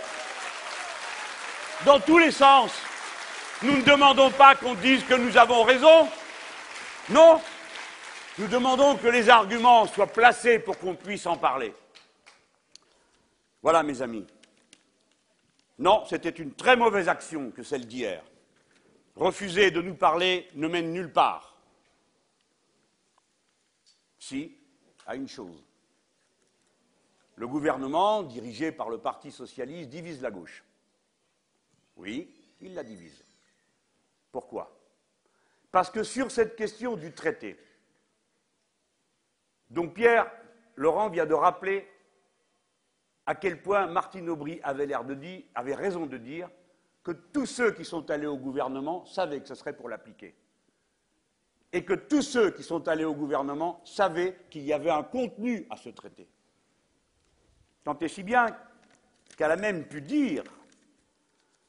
[1.85, 2.73] dans tous les sens.
[3.63, 6.09] Nous ne demandons pas qu'on dise que nous avons raison.
[7.11, 7.41] Non.
[8.39, 11.73] Nous demandons que les arguments soient placés pour qu'on puisse en parler.
[13.67, 14.25] Voilà, mes amis.
[15.81, 18.23] Non, c'était une très mauvaise action que celle d'hier.
[19.17, 21.61] Refuser de nous parler ne mène nulle part.
[24.21, 24.57] Si,
[25.05, 25.65] à une chose.
[27.35, 30.63] Le gouvernement, dirigé par le Parti socialiste, divise la gauche.
[31.97, 33.25] Oui, il la divise.
[34.31, 34.79] Pourquoi?
[35.73, 37.59] Parce que sur cette question du traité,
[39.71, 40.31] dont Pierre
[40.77, 41.91] Laurent vient de rappeler
[43.27, 46.49] à quel point Martine Aubry avait, l'air de dire, avait raison de dire
[47.03, 50.35] que tous ceux qui sont allés au gouvernement savaient que ce serait pour l'appliquer.
[51.73, 55.67] Et que tous ceux qui sont allés au gouvernement savaient qu'il y avait un contenu
[55.71, 56.29] à ce traité.
[57.85, 58.47] Tant et si bien
[59.37, 60.45] qu'elle a même pu dire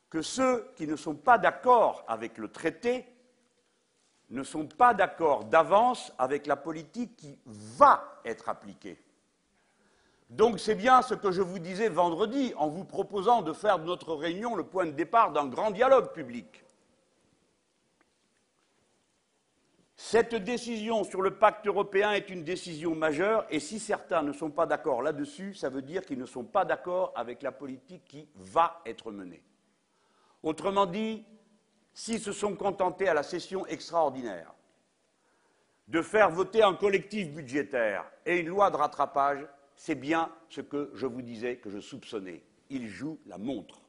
[0.10, 3.06] que ceux qui ne sont pas d'accord avec le traité
[4.30, 9.02] ne sont pas d'accord d'avance avec la politique qui va être appliquée.
[10.30, 13.86] Donc c'est bien ce que je vous disais vendredi en vous proposant de faire de
[13.86, 16.64] notre réunion le point de départ d'un grand dialogue public.
[19.96, 24.52] Cette décision sur le pacte européen est une décision majeure et si certains ne sont
[24.52, 28.28] pas d'accord là-dessus, ça veut dire qu'ils ne sont pas d'accord avec la politique qui
[28.36, 29.42] va être menée.
[30.44, 31.26] Autrement dit,
[31.94, 34.54] s'ils se sont contentés à la session extraordinaire
[35.88, 40.92] de faire voter un collectif budgétaire et une loi de rattrapage, c'est bien ce que
[40.94, 42.44] je vous disais que je soupçonnais.
[42.70, 43.82] Ils jouent la montre.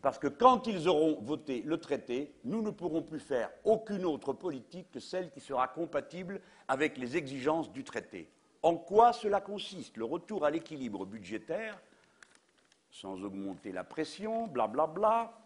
[0.00, 4.32] Parce que quand ils auront voté le traité, nous ne pourrons plus faire aucune autre
[4.32, 8.30] politique que celle qui sera compatible avec les exigences du traité.
[8.62, 9.96] En quoi cela consiste?
[9.96, 11.80] Le retour à l'équilibre budgétaire,
[12.90, 14.86] sans augmenter la pression, blablabla.
[14.86, 15.40] Bla bla.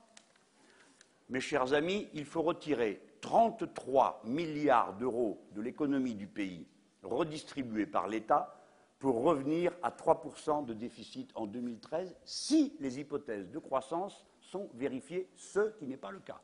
[1.31, 6.67] Mes chers amis, il faut retirer 33 milliards d'euros de l'économie du pays
[7.03, 8.58] redistribués par l'État
[8.99, 15.29] pour revenir à 3% de déficit en 2013 si les hypothèses de croissance sont vérifiées,
[15.37, 16.41] ce qui n'est pas le cas.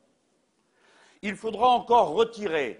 [1.21, 2.79] Il faudra encore retirer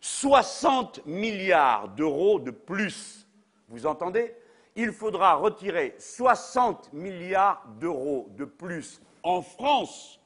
[0.00, 3.26] 60 milliards d'euros de plus.
[3.68, 4.34] Vous entendez?
[4.76, 10.20] Il faudra retirer 60 milliards d'euros de plus en France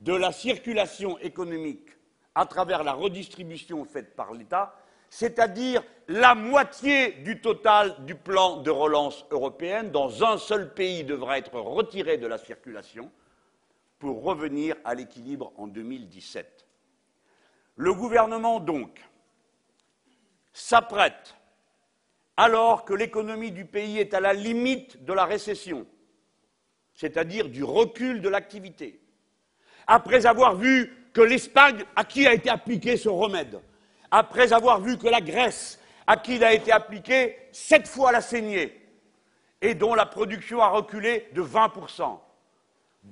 [0.00, 1.88] de la circulation économique
[2.34, 4.74] à travers la redistribution faite par l'État
[5.12, 11.38] c'est-à-dire la moitié du total du plan de relance européenne dans un seul pays devra
[11.38, 13.10] être retiré de la circulation
[13.98, 16.66] pour revenir à l'équilibre en 2017.
[17.76, 19.00] Le gouvernement, donc,
[20.52, 21.34] s'apprête,
[22.36, 25.86] alors que l'économie du pays est à la limite de la récession,
[26.92, 29.00] c'est-à-dire du recul de l'activité,
[29.86, 33.62] après avoir vu que l'Espagne, à qui a été appliqué ce remède,
[34.10, 38.20] après avoir vu que la Grèce, à qui il a été appliqué sept fois la
[38.20, 38.80] saignée,
[39.60, 42.18] et dont la production a reculé de 20%,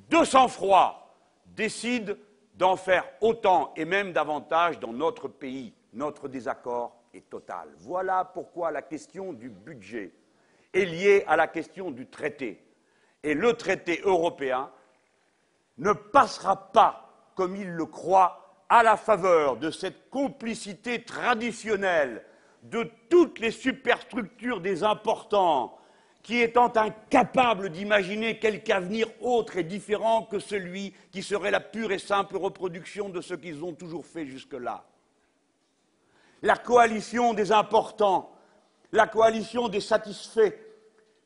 [0.08, 2.16] de sang-froid, décide
[2.54, 5.72] d'en faire autant et même davantage dans notre pays.
[5.92, 7.68] Notre désaccord est total.
[7.78, 10.12] Voilà pourquoi la question du budget
[10.72, 12.62] est liée à la question du traité.
[13.22, 14.70] Et le traité européen
[15.78, 22.24] ne passera pas, comme il le croit, à la faveur de cette complicité traditionnelle
[22.62, 25.76] de toutes les superstructures des importants,
[26.22, 31.92] qui étant incapables d'imaginer quelque avenir autre et différent que celui qui serait la pure
[31.92, 34.84] et simple reproduction de ce qu'ils ont toujours fait jusque-là.
[36.42, 38.30] La coalition des importants,
[38.92, 40.52] la coalition des satisfaits,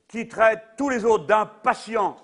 [0.06, 2.16] qui traitent tous les autres d'impatients,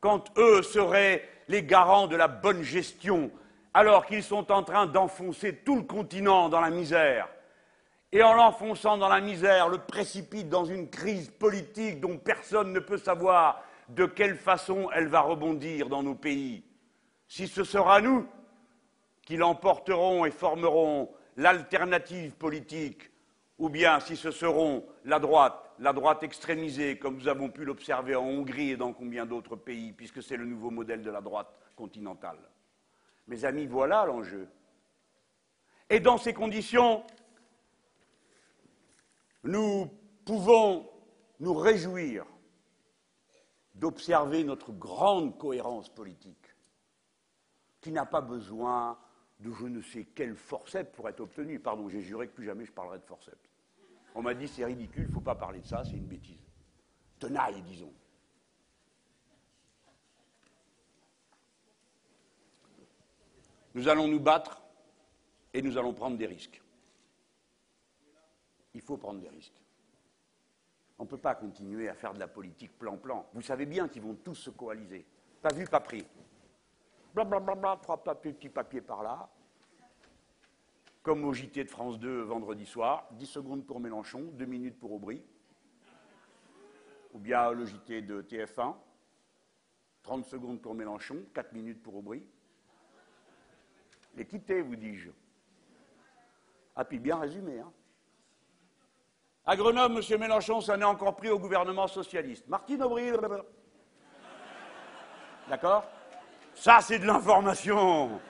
[0.00, 3.30] quand eux seraient les garants de la bonne gestion,
[3.72, 7.28] alors qu'ils sont en train d'enfoncer tout le continent dans la misère.
[8.12, 12.80] Et en l'enfonçant dans la misère, le précipite dans une crise politique dont personne ne
[12.80, 16.64] peut savoir de quelle façon elle va rebondir dans nos pays.
[17.28, 18.26] Si ce sera nous
[19.22, 23.10] qui l'emporterons et formerons l'alternative politique,
[23.58, 28.14] ou bien si ce seront la droite, la droite extrémisée, comme nous avons pu l'observer
[28.14, 31.48] en Hongrie et dans combien d'autres pays, puisque c'est le nouveau modèle de la droite
[31.74, 32.38] continentale.
[33.26, 34.48] Mes amis, voilà l'enjeu.
[35.90, 37.02] Et dans ces conditions,
[39.46, 39.88] nous
[40.24, 40.90] pouvons
[41.38, 42.26] nous réjouir
[43.74, 46.54] d'observer notre grande cohérence politique,
[47.80, 48.98] qui n'a pas besoin
[49.38, 51.60] de je ne sais quel forceps pour être obtenue.
[51.60, 53.36] Pardon, j'ai juré que plus jamais je parlerai de forceps.
[54.14, 56.40] On m'a dit c'est ridicule, il ne faut pas parler de ça, c'est une bêtise.
[57.20, 57.92] Tenaille, disons.
[63.74, 64.60] Nous allons nous battre
[65.52, 66.62] et nous allons prendre des risques.
[68.76, 69.62] Il faut prendre des risques.
[70.98, 73.26] On ne peut pas continuer à faire de la politique plan-plan.
[73.32, 75.06] Vous savez bien qu'ils vont tous se coaliser.
[75.40, 76.06] Pas vu, pas pris.
[77.14, 79.30] Blablabla, trois petits papiers par là.
[81.02, 84.92] Comme au JT de France 2 vendredi soir, 10 secondes pour Mélenchon, 2 minutes pour
[84.92, 85.24] Aubry.
[87.14, 88.74] Ou bien le JT de TF1,
[90.02, 92.22] 30 secondes pour Mélenchon, 4 minutes pour Aubry.
[94.14, 95.08] L'équité, vous dis-je.
[96.74, 97.60] Ah, puis bien résumé.
[97.60, 97.72] Hein.
[99.48, 100.18] À Grenoble, M.
[100.18, 102.48] Mélenchon s'en est encore pris au gouvernement socialiste.
[102.48, 103.12] Martine Aubry.
[105.48, 105.84] D'accord?
[106.52, 108.20] Ça, c'est de l'information.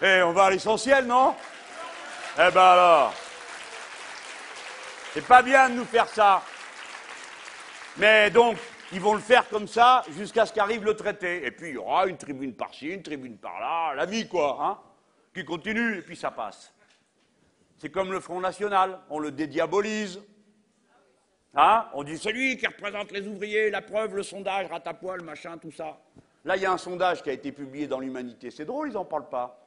[0.00, 1.34] Eh, on va à l'essentiel, non?
[2.36, 3.12] Eh ben alors.
[5.12, 6.42] C'est pas bien de nous faire ça.
[7.96, 8.56] Mais donc,
[8.92, 11.44] ils vont le faire comme ça jusqu'à ce qu'arrive le traité.
[11.44, 14.78] Et puis, il y aura une tribune par-ci, une tribune par-là, la vie, quoi, hein,
[15.34, 16.72] qui continue, et puis ça passe.
[17.78, 20.20] C'est comme le Front National, on le dédiabolise.
[21.54, 21.86] Hein?
[21.92, 25.98] On dit celui qui représente les ouvriers, la preuve, le sondage, ratapoil, machin, tout ça.
[26.44, 28.50] Là, il y a un sondage qui a été publié dans l'Humanité.
[28.50, 29.58] C'est drôle, ils n'en parlent pas.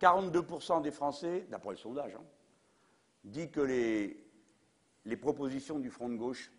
[0.00, 2.24] 42% des Français, d'après le sondage, hein,
[3.24, 6.50] dit que les, propositions du Front de gauche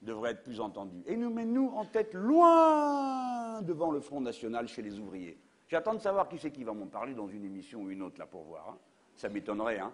[0.00, 1.02] devrait être plus entendu.
[1.06, 5.38] Et nous met nous en tête loin devant le Front National chez les ouvriers.
[5.68, 8.18] J'attends de savoir qui c'est qui va m'en parler dans une émission ou une autre,
[8.18, 8.70] là, pour voir.
[8.70, 8.78] Hein.
[9.14, 9.92] Ça m'étonnerait, hein.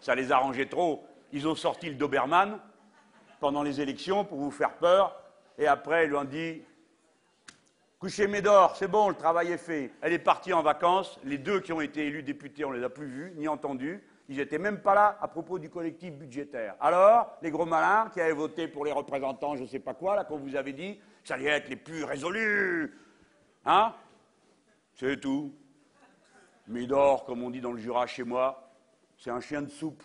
[0.00, 1.04] Ça les arrangeait trop.
[1.32, 2.58] Ils ont sorti le Doberman
[3.40, 5.20] pendant les élections pour vous faire peur,
[5.58, 6.62] et après, ils lui ont dit
[8.00, 9.92] Couchez Médor, c'est bon, le travail est fait.
[10.00, 11.20] Elle est partie en vacances.
[11.22, 14.02] Les deux qui ont été élus députés, on ne les a plus vus, ni entendus.
[14.30, 16.76] Ils n'étaient même pas là à propos du collectif budgétaire.
[16.80, 20.16] Alors, les gros malins qui avaient voté pour les représentants, je ne sais pas quoi,
[20.16, 22.96] là, qu'on vous avait dit, ça allait être les plus résolus.
[23.66, 23.92] Hein?
[24.94, 25.52] C'est tout.
[26.68, 28.72] Médor, comme on dit dans le Jura chez moi,
[29.18, 30.02] c'est un chien de soupe.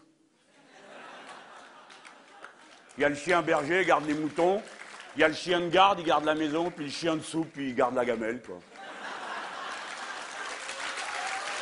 [2.97, 4.61] Il y a le chien berger, il garde les moutons.
[5.15, 6.71] Il y a le chien de garde, il garde la maison.
[6.71, 8.59] Puis le chien de soupe, il garde la gamelle, quoi.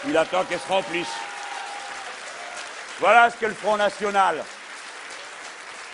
[0.06, 1.14] Il attend qu'elle se remplisse.
[3.00, 4.44] Voilà ce qu'est le Front National.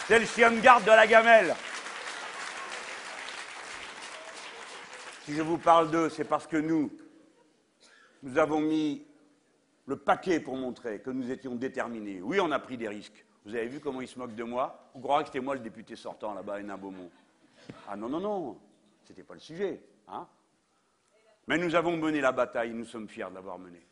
[0.07, 1.55] C'est le chien de garde de la gamelle.
[5.25, 6.91] Si je vous parle d'eux, c'est parce que nous,
[8.23, 9.05] nous avons mis
[9.85, 12.19] le paquet pour montrer que nous étions déterminés.
[12.21, 13.25] Oui, on a pris des risques.
[13.45, 15.61] Vous avez vu comment ils se moquent de moi On croirait que c'était moi le
[15.61, 17.09] député sortant là-bas à Hénin-Beaumont.
[17.87, 18.57] Ah non, non, non,
[19.05, 19.81] c'était pas le sujet.
[20.07, 20.27] Hein
[21.47, 23.85] Mais nous avons mené la bataille, nous sommes fiers de l'avoir menée.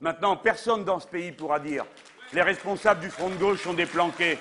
[0.00, 1.84] Maintenant, personne dans ce pays pourra dire
[2.32, 4.38] les responsables du front de gauche sont des planqués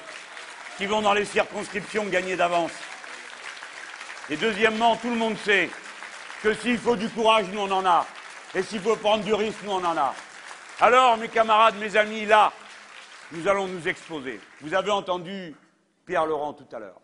[0.77, 2.71] qui vont dans les circonscriptions gagner d'avance.
[4.29, 5.69] Et deuxièmement, tout le monde sait
[6.41, 8.05] que s'il faut du courage, nous on en a.
[8.55, 10.13] Et s'il faut prendre du risque, nous en a.
[10.79, 12.51] Alors, mes camarades, mes amis, là,
[13.33, 14.39] nous allons nous exposer.
[14.59, 15.55] Vous avez entendu
[16.05, 16.99] Pierre Laurent tout à l'heure.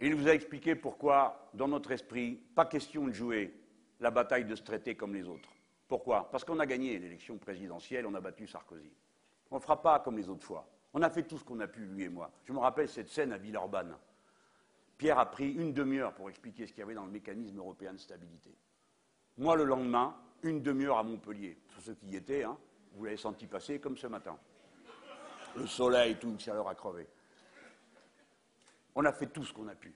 [0.00, 3.54] Il vous a expliqué pourquoi, dans notre esprit, pas question de jouer
[4.00, 5.50] la bataille de ce traité comme les autres.
[5.88, 6.30] Pourquoi?
[6.30, 8.92] Parce qu'on a gagné l'élection présidentielle, on a battu Sarkozy.
[9.50, 10.68] On ne fera pas comme les autres fois.
[10.92, 12.30] On a fait tout ce qu'on a pu, lui et moi.
[12.44, 13.96] Je me rappelle cette scène à Villeurbanne.
[14.96, 17.92] Pierre a pris une demi-heure pour expliquer ce qu'il y avait dans le mécanisme européen
[17.92, 18.50] de stabilité.
[19.36, 21.56] Moi, le lendemain, une demi-heure à Montpellier.
[21.68, 22.58] Pour ceux qui y étaient, hein,
[22.98, 24.36] vous l'avez senti passer comme ce matin.
[25.56, 27.06] Le soleil, tout, une chaleur à crever.
[28.94, 29.94] On a fait tout ce qu'on a pu.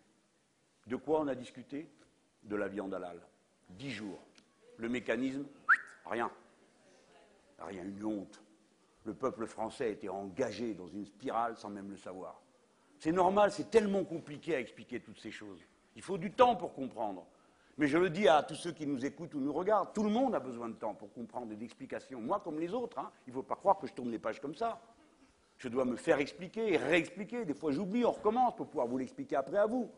[0.86, 1.90] De quoi on a discuté?
[2.44, 3.20] De la viande halal.
[3.70, 4.20] Dix jours.
[4.76, 5.44] Le mécanisme,
[6.07, 6.30] Rien.
[7.59, 8.42] Rien, une honte.
[9.05, 12.40] Le peuple français été engagé dans une spirale sans même le savoir.
[12.98, 15.61] C'est normal, c'est tellement compliqué à expliquer toutes ces choses.
[15.96, 17.26] Il faut du temps pour comprendre.
[17.79, 20.11] Mais je le dis à tous ceux qui nous écoutent ou nous regardent, tout le
[20.11, 22.20] monde a besoin de temps pour comprendre et d'explications.
[22.20, 23.11] Moi comme les autres, hein.
[23.27, 24.81] il ne faut pas croire que je tourne les pages comme ça.
[25.59, 27.45] Je dois me faire expliquer et réexpliquer.
[27.45, 29.91] Des fois j'oublie, on recommence pour pouvoir vous l'expliquer après à vous.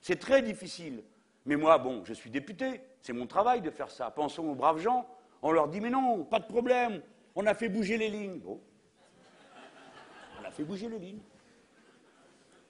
[0.00, 1.02] C'est très difficile.
[1.44, 4.10] Mais moi, bon, je suis député, c'est mon travail de faire ça.
[4.10, 5.06] Pensons aux braves gens
[5.42, 7.02] on leur dit, mais non, pas de problème,
[7.34, 8.40] on a fait bouger les lignes.
[8.40, 8.60] Bon.
[10.40, 11.22] On a fait bouger les lignes.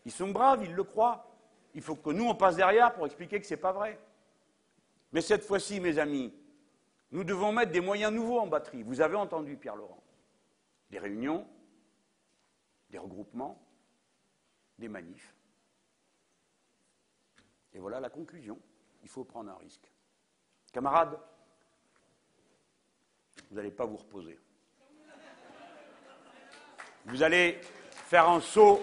[0.05, 1.25] Ils sont braves, ils le croient.
[1.75, 3.99] Il faut que nous, on passe derrière pour expliquer que ce n'est pas vrai.
[5.13, 6.35] Mais cette fois-ci, mes amis,
[7.11, 8.83] nous devons mettre des moyens nouveaux en batterie.
[8.83, 10.03] Vous avez entendu Pierre Laurent.
[10.91, 11.47] Des réunions,
[12.91, 13.61] des regroupements,
[14.79, 15.35] des manifs.
[17.73, 18.59] Et voilà la conclusion.
[19.03, 19.91] Il faut prendre un risque.
[20.73, 21.19] Camarades,
[23.51, 24.39] vous n'allez pas vous reposer.
[27.07, 28.83] Vous allez faire un saut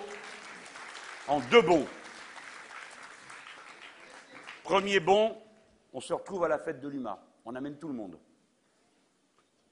[1.28, 1.88] en deux bons.
[4.64, 5.40] Premier bond,
[5.96, 7.18] on se retrouve à la fête de l'UMA.
[7.46, 8.20] on amène tout le monde.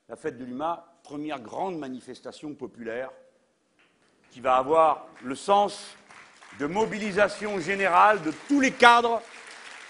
[0.07, 3.11] La fête de l'UMA, première grande manifestation populaire
[4.31, 5.97] qui va avoir le sens
[6.59, 9.21] de mobilisation générale de tous les cadres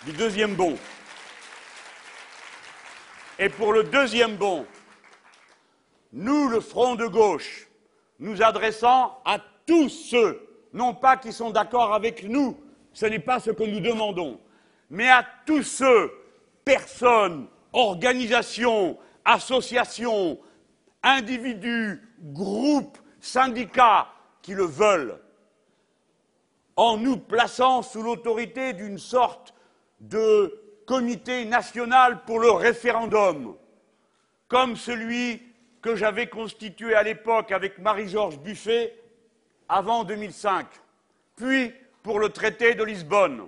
[0.06, 0.76] du deuxième bond.
[3.38, 4.66] Et pour le deuxième bond,
[6.14, 7.68] nous, le Front de gauche,
[8.18, 10.42] nous adressons à tous ceux,
[10.74, 12.60] non pas qui sont d'accord avec nous,
[12.92, 14.42] ce n'est pas ce que nous demandons,
[14.90, 16.12] mais à tous ceux,
[16.66, 20.40] personnes, organisations, associations,
[21.02, 24.08] individus, groupes, syndicats
[24.42, 25.20] qui le veulent,
[26.76, 29.54] en nous plaçant sous l'autorité d'une sorte
[30.00, 33.56] de comité national pour le référendum,
[34.48, 35.42] comme celui
[35.82, 38.98] que j'avais constitué à l'époque avec Marie-Georges Buffet
[39.70, 40.68] avant 2005,
[41.36, 43.48] puis pour le traité de Lisbonne.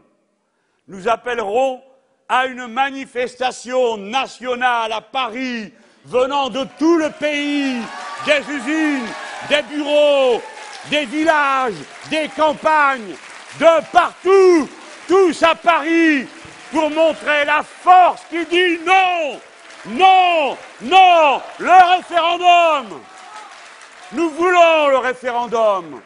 [0.88, 1.82] Nous appellerons
[2.28, 5.72] à une manifestation nationale à Paris
[6.06, 7.82] venant de tout le pays,
[8.26, 9.08] des usines,
[9.50, 10.42] des bureaux,
[10.90, 11.74] des villages,
[12.10, 13.16] des campagnes,
[13.60, 14.70] de partout,
[15.08, 16.28] tous à Paris,
[16.72, 19.40] pour montrer la force qui dit non,
[19.88, 23.00] non, non, le référendum.
[24.14, 26.02] Nous voulons le référendum.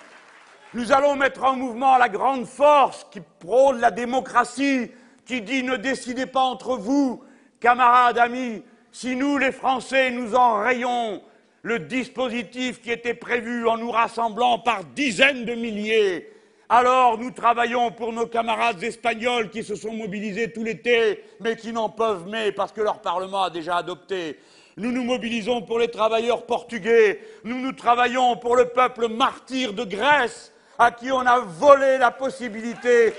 [0.74, 4.92] Nous allons mettre en mouvement la grande force qui prône la démocratie,
[5.30, 7.24] qui dit ne décidez pas entre vous,
[7.60, 11.22] camarades, amis, si nous, les Français, nous enrayons
[11.62, 16.32] le dispositif qui était prévu en nous rassemblant par dizaines de milliers,
[16.68, 21.74] alors nous travaillons pour nos camarades espagnols qui se sont mobilisés tout l'été, mais qui
[21.74, 24.40] n'en peuvent mais parce que leur Parlement a déjà adopté.
[24.78, 27.20] Nous nous mobilisons pour les travailleurs portugais.
[27.44, 32.10] Nous nous travaillons pour le peuple martyr de Grèce, à qui on a volé la
[32.10, 33.14] possibilité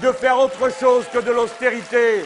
[0.00, 2.24] de faire autre chose que de l'austérité.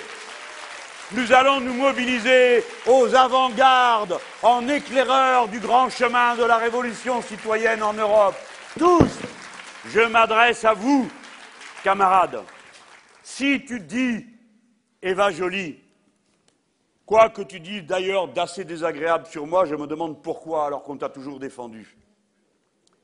[1.13, 7.83] Nous allons nous mobiliser aux avant-gardes en éclaireurs du grand chemin de la révolution citoyenne
[7.83, 8.37] en Europe.
[8.79, 9.07] Tous
[9.89, 11.09] je m'adresse à vous,
[11.85, 12.43] camarades.
[13.23, 14.27] Si tu dis
[15.01, 15.79] Eva Jolie,
[17.05, 20.97] quoi que tu dis d'ailleurs d'assez désagréable sur moi, je me demande pourquoi alors qu'on
[20.97, 21.97] t'a toujours défendu.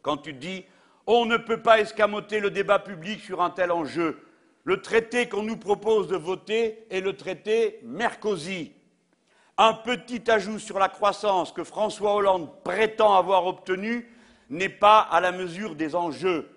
[0.02, 0.64] Quand tu dis
[1.06, 4.20] on ne peut pas escamoter le débat public sur un tel enjeu,
[4.64, 8.72] le traité qu'on nous propose de voter est le traité Mercosy.
[9.58, 14.08] Un petit ajout sur la croissance que François Hollande prétend avoir obtenu
[14.50, 16.48] n'est pas à la mesure des enjeux.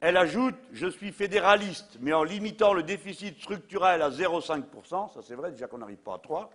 [0.00, 5.34] Elle ajoute Je suis fédéraliste, mais en limitant le déficit structurel à 0,5%, ça c'est
[5.34, 6.50] vrai, déjà qu'on n'arrive pas à 3,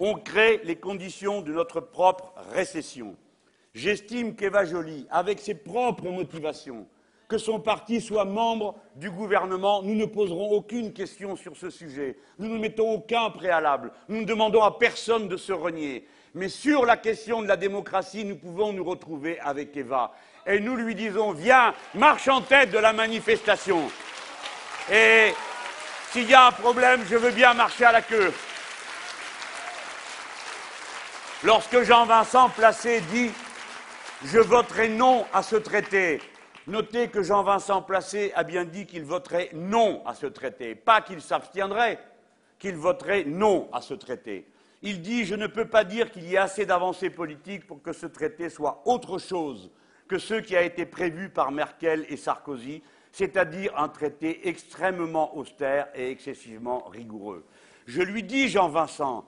[0.00, 3.16] on crée les conditions de notre propre récession.
[3.74, 6.86] J'estime qu'Eva Joly, avec ses propres motivations,
[7.28, 12.16] que son parti soit membre du gouvernement, nous ne poserons aucune question sur ce sujet.
[12.38, 13.92] Nous ne mettons aucun préalable.
[14.08, 16.06] Nous ne demandons à personne de se renier.
[16.34, 20.12] Mais sur la question de la démocratie, nous pouvons nous retrouver avec Eva
[20.46, 23.88] et nous lui disons Viens, marche en tête de la manifestation.
[24.92, 25.32] Et
[26.10, 28.32] s'il y a un problème, je veux bien marcher à la queue.
[31.42, 33.30] Lorsque Jean-Vincent Placé dit
[34.24, 36.20] Je voterai non à ce traité,
[36.66, 41.20] notez que Jean-Vincent Placé a bien dit qu'il voterait non à ce traité, pas qu'il
[41.20, 41.98] s'abstiendrait,
[42.58, 44.46] qu'il voterait non à ce traité.
[44.82, 47.92] Il dit Je ne peux pas dire qu'il y ait assez d'avancées politiques pour que
[47.92, 49.70] ce traité soit autre chose
[50.08, 55.88] que ce qui a été prévu par Merkel et Sarkozy, c'est-à-dire un traité extrêmement austère
[55.94, 57.44] et excessivement rigoureux.
[57.86, 59.24] Je lui dis, Jean-Vincent,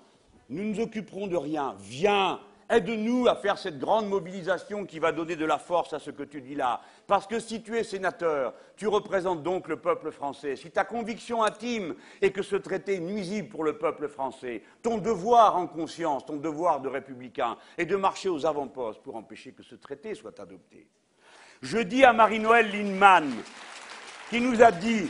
[0.48, 5.36] nous nous occuperons de rien, viens, Aide-nous à faire cette grande mobilisation qui va donner
[5.36, 6.80] de la force à ce que tu dis là.
[7.06, 10.56] Parce que si tu es sénateur, tu représentes donc le peuple français.
[10.56, 14.98] Si ta conviction intime est que ce traité est nuisible pour le peuple français, ton
[14.98, 19.62] devoir en conscience, ton devoir de républicain, est de marcher aux avant-postes pour empêcher que
[19.62, 20.88] ce traité soit adopté.
[21.62, 23.32] Je dis à Marie-Noël Lindemann,
[24.28, 25.08] qui nous a dit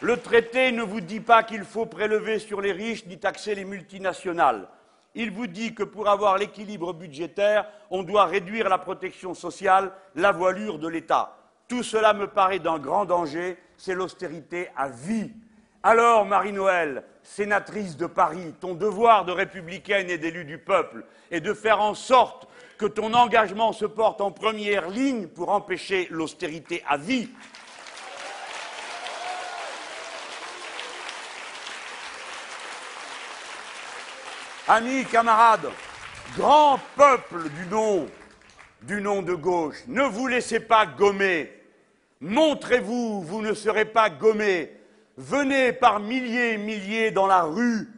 [0.00, 3.64] le traité ne vous dit pas qu'il faut prélever sur les riches ni taxer les
[3.64, 4.68] multinationales
[5.18, 10.30] il vous dit que pour avoir l'équilibre budgétaire, on doit réduire la protection sociale, la
[10.30, 11.36] voilure de l'État.
[11.66, 15.32] Tout cela me paraît d'un grand danger, c'est l'austérité à vie.
[15.82, 21.52] Alors, Marie-Noël, sénatrice de Paris, ton devoir de républicaine et d'élu du peuple est de
[21.52, 22.46] faire en sorte
[22.78, 27.28] que ton engagement se porte en première ligne pour empêcher l'austérité à vie
[34.70, 35.70] Amis, camarades,
[36.36, 38.06] grand peuple du nom,
[38.82, 41.50] du nom de gauche, ne vous laissez pas gommer.
[42.20, 44.70] Montrez-vous, vous ne serez pas gommés.
[45.16, 47.88] Venez par milliers et milliers dans la rue.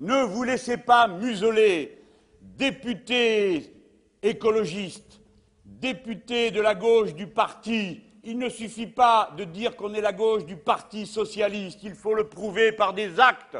[0.00, 2.02] Ne vous laissez pas museler,
[2.40, 3.74] députés
[4.22, 5.20] écologistes,
[5.66, 8.02] députés de la gauche du parti.
[8.24, 12.14] Il ne suffit pas de dire qu'on est la gauche du Parti socialiste, il faut
[12.14, 13.56] le prouver par des actes.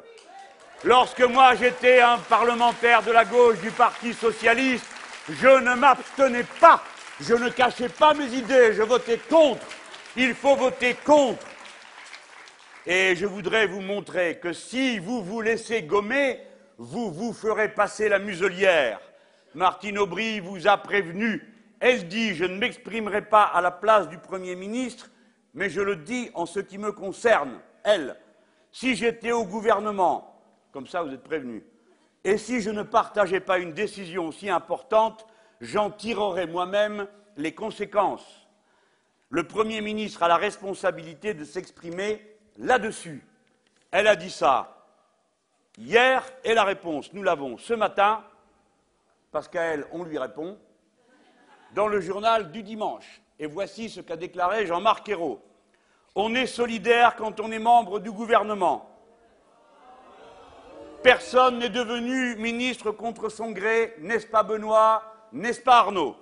[0.85, 4.87] Lorsque moi j'étais un parlementaire de la gauche du Parti socialiste,
[5.29, 6.83] je ne m'abstenais pas,
[7.21, 9.67] je ne cachais pas mes idées, je votais contre.
[10.17, 11.45] Il faut voter contre.
[12.87, 16.41] Et je voudrais vous montrer que si vous vous laissez gommer,
[16.79, 19.01] vous vous ferez passer la muselière.
[19.55, 21.43] Martine Aubry vous a prévenu.
[21.81, 25.11] Elle dit Je ne m'exprimerai pas à la place du Premier ministre,
[25.55, 28.17] mais je le dis en ce qui me concerne, elle.
[28.73, 30.36] Si j'étais au gouvernement,
[30.77, 31.65] comme ça vous êtes prévenu,
[32.23, 35.27] et si je ne partageais pas une décision aussi importante,
[35.63, 37.09] j'en tirerais moi-même
[37.39, 38.47] les conséquences.
[39.31, 42.21] Le Premier ministre a la responsabilité de s'exprimer
[42.59, 43.25] là-dessus.
[43.91, 44.85] Elle a dit ça
[45.79, 48.23] hier et la réponse, nous l'avons ce matin,
[49.33, 50.59] parce qu'à elle, on lui répond,
[51.73, 53.23] dans le journal du dimanche.
[53.39, 55.41] Et voici ce qu'a déclaré Jean-Marc Ayrault.
[56.15, 58.96] On est solidaire quand on est membre du gouvernement.
[61.07, 66.17] Personne n'est devenu ministre contre son gré, n'est-ce pas Benoît, n'est-ce pas Arnaud?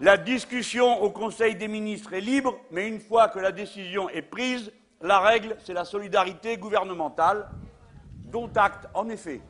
[0.00, 4.22] La discussion au Conseil des ministres est libre, mais une fois que la décision est
[4.22, 7.46] prise, la règle, c'est la solidarité gouvernementale,
[8.24, 9.42] dont acte, en effet.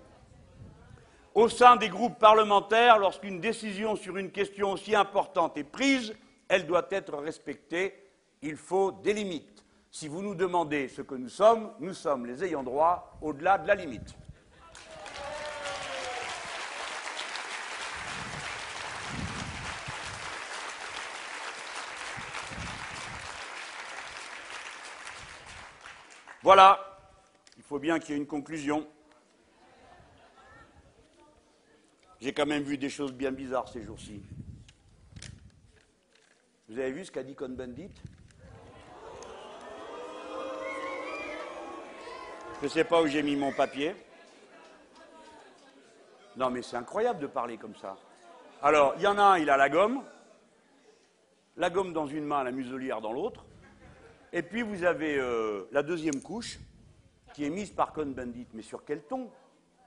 [1.32, 6.12] Au sein des groupes parlementaires, lorsqu'une décision sur une question aussi importante est prise,
[6.48, 7.94] elle doit être respectée.
[8.42, 9.57] Il faut des limites.
[9.90, 13.66] Si vous nous demandez ce que nous sommes, nous sommes les ayants droit au-delà de
[13.66, 14.14] la limite.
[26.42, 26.78] Voilà,
[27.56, 28.86] il faut bien qu'il y ait une conclusion.
[32.20, 34.22] J'ai quand même vu des choses bien bizarres ces jours-ci.
[36.68, 37.90] Vous avez vu ce qu'a dit Cohn-Bendit?
[42.60, 43.94] Je ne sais pas où j'ai mis mon papier.
[46.36, 47.96] Non, mais c'est incroyable de parler comme ça.
[48.62, 50.02] Alors, il y en a un, il a la gomme,
[51.56, 53.44] la gomme dans une main, la muselière dans l'autre.
[54.32, 56.58] Et puis vous avez euh, la deuxième couche
[57.32, 58.48] qui est mise par Cohn-Bendit.
[58.54, 59.30] Mais sur quel ton?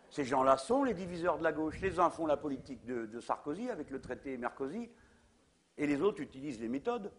[0.09, 1.81] Ces gens-là sont les diviseurs de la gauche.
[1.81, 4.89] Les uns font la politique de, Sarkozy avec le traité Mercosi,
[5.77, 7.11] et les autres utilisent les méthodes.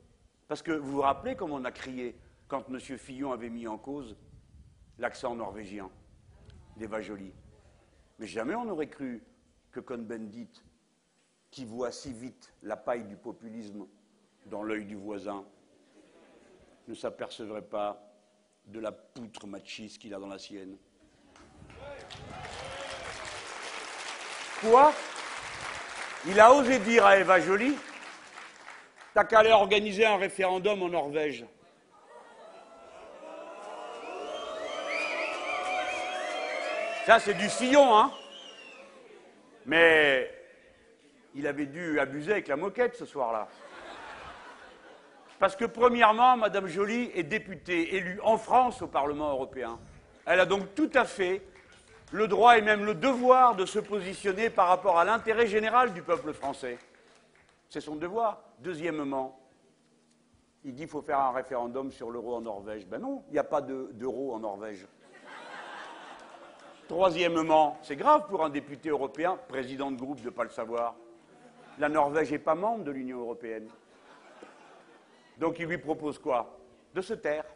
[0.49, 2.17] Parce que vous vous rappelez comment on a crié
[2.49, 2.81] quand M.
[2.81, 4.17] Fillon avait mis en cause
[4.99, 5.91] l'accent norvégien
[6.77, 7.33] d'Eva Joly.
[8.19, 9.23] Mais jamais on n'aurait cru
[9.71, 10.63] que Cohn-Bendit,
[11.51, 13.87] qui voit si vite la paille du populisme
[14.47, 15.45] dans l'œil du voisin,
[16.89, 18.03] ne s'apercevrait pas
[18.67, 20.77] de la poutre machiste qu'il a dans la sienne.
[24.61, 24.93] Quoi?
[26.27, 27.77] Il a osé dire à Eva Joly
[29.15, 31.45] T'as qu'à aller organiser un référendum en Norvège.
[37.05, 38.13] Ça, c'est du sillon, hein
[39.67, 40.31] Mais
[41.35, 43.49] il avait dû abuser avec la moquette ce soir-là.
[45.41, 49.81] Parce que, premièrement, Mme Joly est députée élue en France au Parlement européen.
[50.27, 51.43] Elle a donc tout à fait
[52.13, 56.03] le droit et même le devoir de se positionner par rapport à l'intérêt général du
[56.03, 56.79] peuple français.
[57.69, 58.45] C'est son devoir.
[58.61, 59.41] Deuxièmement,
[60.63, 62.87] il dit qu'il faut faire un référendum sur l'euro en Norvège.
[62.87, 64.87] Ben non, il n'y a pas d'euro en Norvège.
[66.93, 70.95] Troisièmement, c'est grave pour un député européen, président de groupe, de ne pas le savoir.
[71.79, 73.67] La Norvège n'est pas membre de l'Union européenne.
[75.39, 76.59] Donc il lui propose quoi?
[76.95, 77.47] De se taire.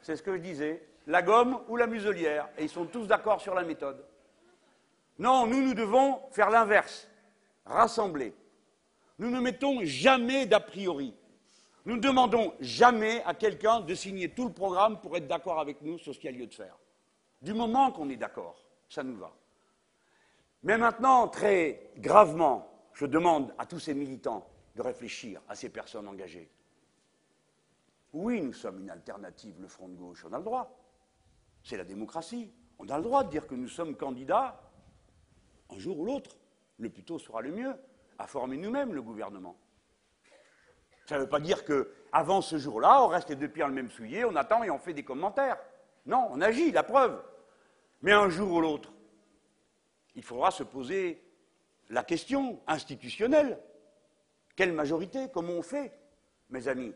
[0.00, 0.88] C'est ce que je disais.
[1.06, 2.48] La gomme ou la muselière.
[2.56, 4.02] Et ils sont tous d'accord sur la méthode.
[5.18, 7.10] Non, nous, nous devons faire l'inverse.
[7.66, 8.32] Rassembler.
[9.18, 11.14] Nous ne mettons jamais d'a priori.
[11.84, 15.82] Nous ne demandons jamais à quelqu'un de signer tout le programme pour être d'accord avec
[15.82, 16.74] nous sur ce qu'il y a lieu de faire.
[17.40, 19.32] Du moment qu'on est d'accord, ça nous va.
[20.64, 26.08] Mais maintenant, très gravement, je demande à tous ces militants de réfléchir à ces personnes
[26.08, 26.50] engagées.
[28.12, 30.76] Oui, nous sommes une alternative, le Front de gauche, on a le droit.
[31.62, 32.52] C'est la démocratie.
[32.78, 34.60] On a le droit de dire que nous sommes candidats,
[35.70, 36.36] un jour ou l'autre,
[36.78, 37.74] le plus tôt sera le mieux,
[38.18, 39.56] à former nous-mêmes le gouvernement.
[41.06, 43.74] Ça ne veut pas dire qu'avant ce jour-là, on reste les deux pieds dans le
[43.74, 45.58] même soulier, on attend et on fait des commentaires.
[46.06, 47.22] Non, on agit, la preuve.
[48.02, 48.92] Mais un jour ou l'autre,
[50.14, 51.22] il faudra se poser
[51.90, 53.58] la question institutionnelle.
[54.56, 55.92] Quelle majorité Comment on fait,
[56.50, 56.94] mes amis?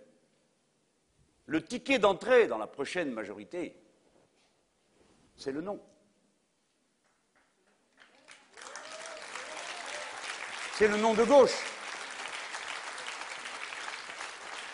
[1.47, 3.77] Le ticket d'entrée dans la prochaine majorité,
[5.37, 5.81] c'est le non.
[10.75, 11.57] C'est le non de gauche.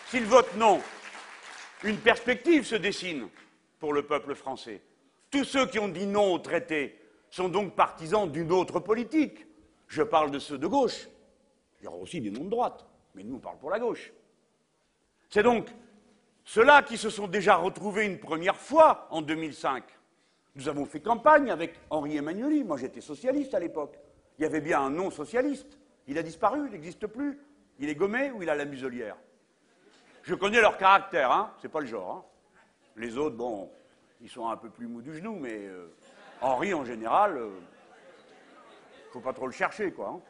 [0.07, 0.81] S'il vote non,
[1.83, 3.29] une perspective se dessine
[3.79, 4.81] pour le peuple français.
[5.31, 6.99] Tous ceux qui ont dit non au traité
[7.29, 9.45] sont donc partisans d'une autre politique.
[9.87, 11.07] Je parle de ceux de gauche.
[11.79, 14.11] Il y aura aussi des noms de droite, mais nous, on parle pour la gauche.
[15.29, 15.67] C'est donc
[16.43, 19.83] ceux-là qui se sont déjà retrouvés une première fois en 2005.
[20.55, 22.63] Nous avons fait campagne avec Henri Emmanueli.
[22.63, 23.99] Moi, j'étais socialiste à l'époque.
[24.37, 25.79] Il y avait bien un non-socialiste.
[26.07, 27.39] Il a disparu, il n'existe plus.
[27.77, 29.15] Il est gommé ou il a la muselière?
[30.23, 31.53] Je connais leur caractère, hein.
[31.61, 32.11] C'est pas le genre.
[32.11, 32.28] Hein.
[32.99, 33.71] Les autres, bon,
[34.19, 35.87] ils sont un peu plus mous du genou, mais euh,
[36.41, 37.59] Henri, en général, ne euh,
[39.13, 40.09] faut pas trop le chercher, quoi.
[40.09, 40.21] Hein.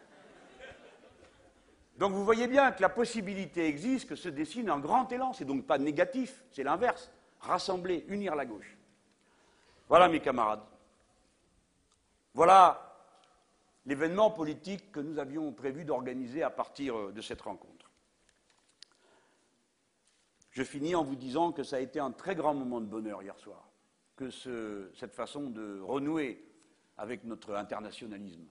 [1.97, 5.34] Donc vous voyez bien que la possibilité existe, que se dessine un grand élan.
[5.34, 7.11] C'est donc pas négatif, c'est l'inverse.
[7.39, 8.78] Rassembler, unir la gauche.
[9.89, 10.63] Voilà, mes camarades.
[12.36, 12.86] Voilà
[13.88, 17.78] l'événement politique que nous avions prévu d'organiser à partir euh, de cette rencontre.
[20.52, 23.22] Je finis en vous disant que ça a été un très grand moment de bonheur
[23.22, 23.70] hier soir
[24.16, 26.45] que cette façon de renouer
[26.97, 28.45] avec notre internationalisme.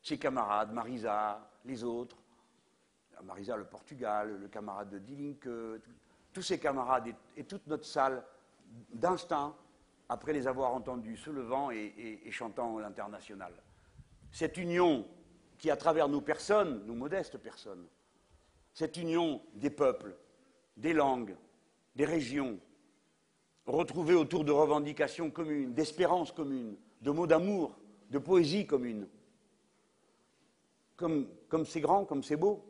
[0.00, 2.16] Ses camarades, Marisa, les autres,
[3.22, 5.46] Marisa le Portugal, le camarade de Dilink,
[6.32, 8.24] tous ces camarades et, toute notre salle
[8.94, 9.54] d'instinct,
[10.08, 13.52] après les avoir entendus se levant et, et chantant l'international.
[14.32, 15.06] Cette union
[15.58, 17.86] qui, à travers nos personnes, nos modestes personnes,
[18.72, 20.16] cette union des peuples,
[20.76, 21.36] des langues,
[21.96, 22.58] des régions,
[23.66, 27.76] retrouvés autour de revendications communes, d'espérances communes, de mots d'amour,
[28.10, 29.08] de poésie commune.
[30.96, 32.64] Comme, comme c'est grand, comme c'est beau,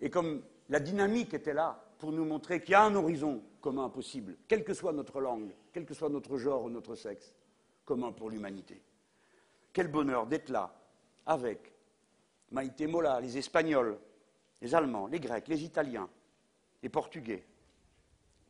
[0.00, 3.88] et comme la dynamique était là pour nous montrer qu'il y a un horizon commun
[3.88, 7.34] possible, quelle que soit notre langue, quel que soit notre genre ou notre sexe,
[7.84, 8.80] commun pour l'humanité.
[9.72, 10.74] Quel bonheur d'être là
[11.24, 11.72] avec
[12.50, 13.98] Maïté Mola, les Espagnols,
[14.60, 16.08] les Allemands, les Grecs, les Italiens,
[16.86, 17.42] les Portugais,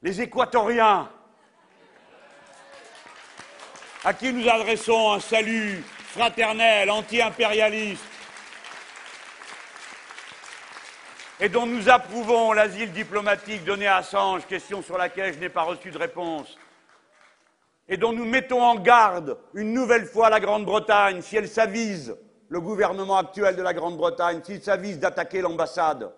[0.03, 1.09] les Équatoriens,
[4.05, 8.05] à qui nous adressons un salut fraternel, anti-impérialiste,
[11.41, 15.63] et dont nous approuvons l'asile diplomatique donné à Assange, question sur laquelle je n'ai pas
[15.63, 16.59] reçu de réponse,
[17.89, 22.15] et dont nous mettons en garde une nouvelle fois la Grande-Bretagne, si elle s'avise,
[22.51, 26.13] le gouvernement actuel de la Grande-Bretagne, s'il s'avise d'attaquer l'ambassade,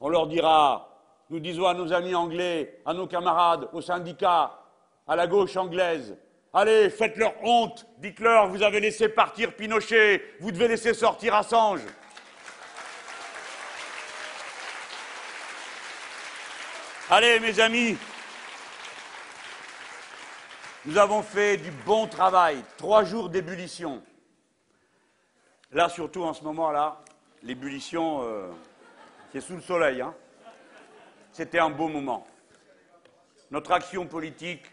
[0.00, 0.95] on leur dira,
[1.30, 4.58] nous disons à nos amis anglais, à nos camarades, aux syndicats,
[5.06, 6.16] à la gauche anglaise,
[6.58, 7.86] Allez, faites-leur honte.
[7.98, 11.82] Dites-leur, vous avez laissé partir Pinochet, vous devez laisser sortir Assange.
[17.10, 17.98] Allez, mes amis,
[20.86, 24.02] nous avons fait du bon travail, trois jours d'ébullition.
[25.72, 27.02] Là, surtout en ce moment-là,
[27.42, 28.48] l'ébullition, euh,
[29.30, 30.00] c'est sous le soleil.
[30.00, 30.14] Hein.
[31.36, 32.26] C'était un beau moment.
[33.50, 34.64] Notre action politique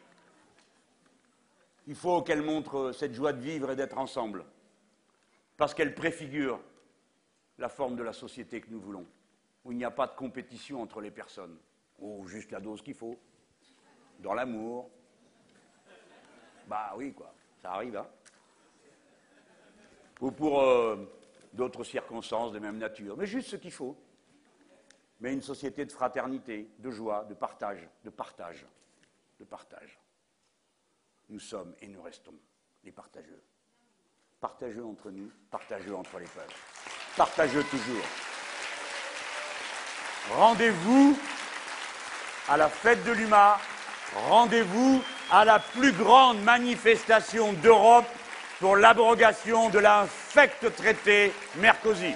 [1.87, 4.45] il faut qu'elle montre cette joie de vivre et d'être ensemble,
[5.57, 6.61] parce qu'elle préfigure
[7.57, 9.05] la forme de la société que nous voulons,
[9.65, 11.57] où il n'y a pas de compétition entre les personnes,
[11.99, 13.19] ou juste la dose qu'il faut,
[14.19, 14.89] dans l'amour.
[16.67, 18.07] Bah oui, quoi, ça arrive, hein.
[20.21, 21.11] Ou pour euh,
[21.51, 23.97] d'autres circonstances de même nature, mais juste ce qu'il faut.
[25.23, 28.63] Mais une société de fraternité, de joie, de partage, de partage,
[29.39, 29.97] de partage
[31.29, 32.33] nous sommes et nous restons
[32.83, 33.41] les partageux.
[34.39, 36.53] Partageux entre nous, partageux entre les peuples.
[37.17, 38.05] Partageux toujours.
[40.35, 41.17] Rendez-vous
[42.49, 43.57] à la fête de l'UMA,
[44.27, 45.01] rendez-vous
[45.31, 48.05] à la plus grande manifestation d'Europe
[48.59, 52.15] pour l'abrogation de l'infect traité Mercosur.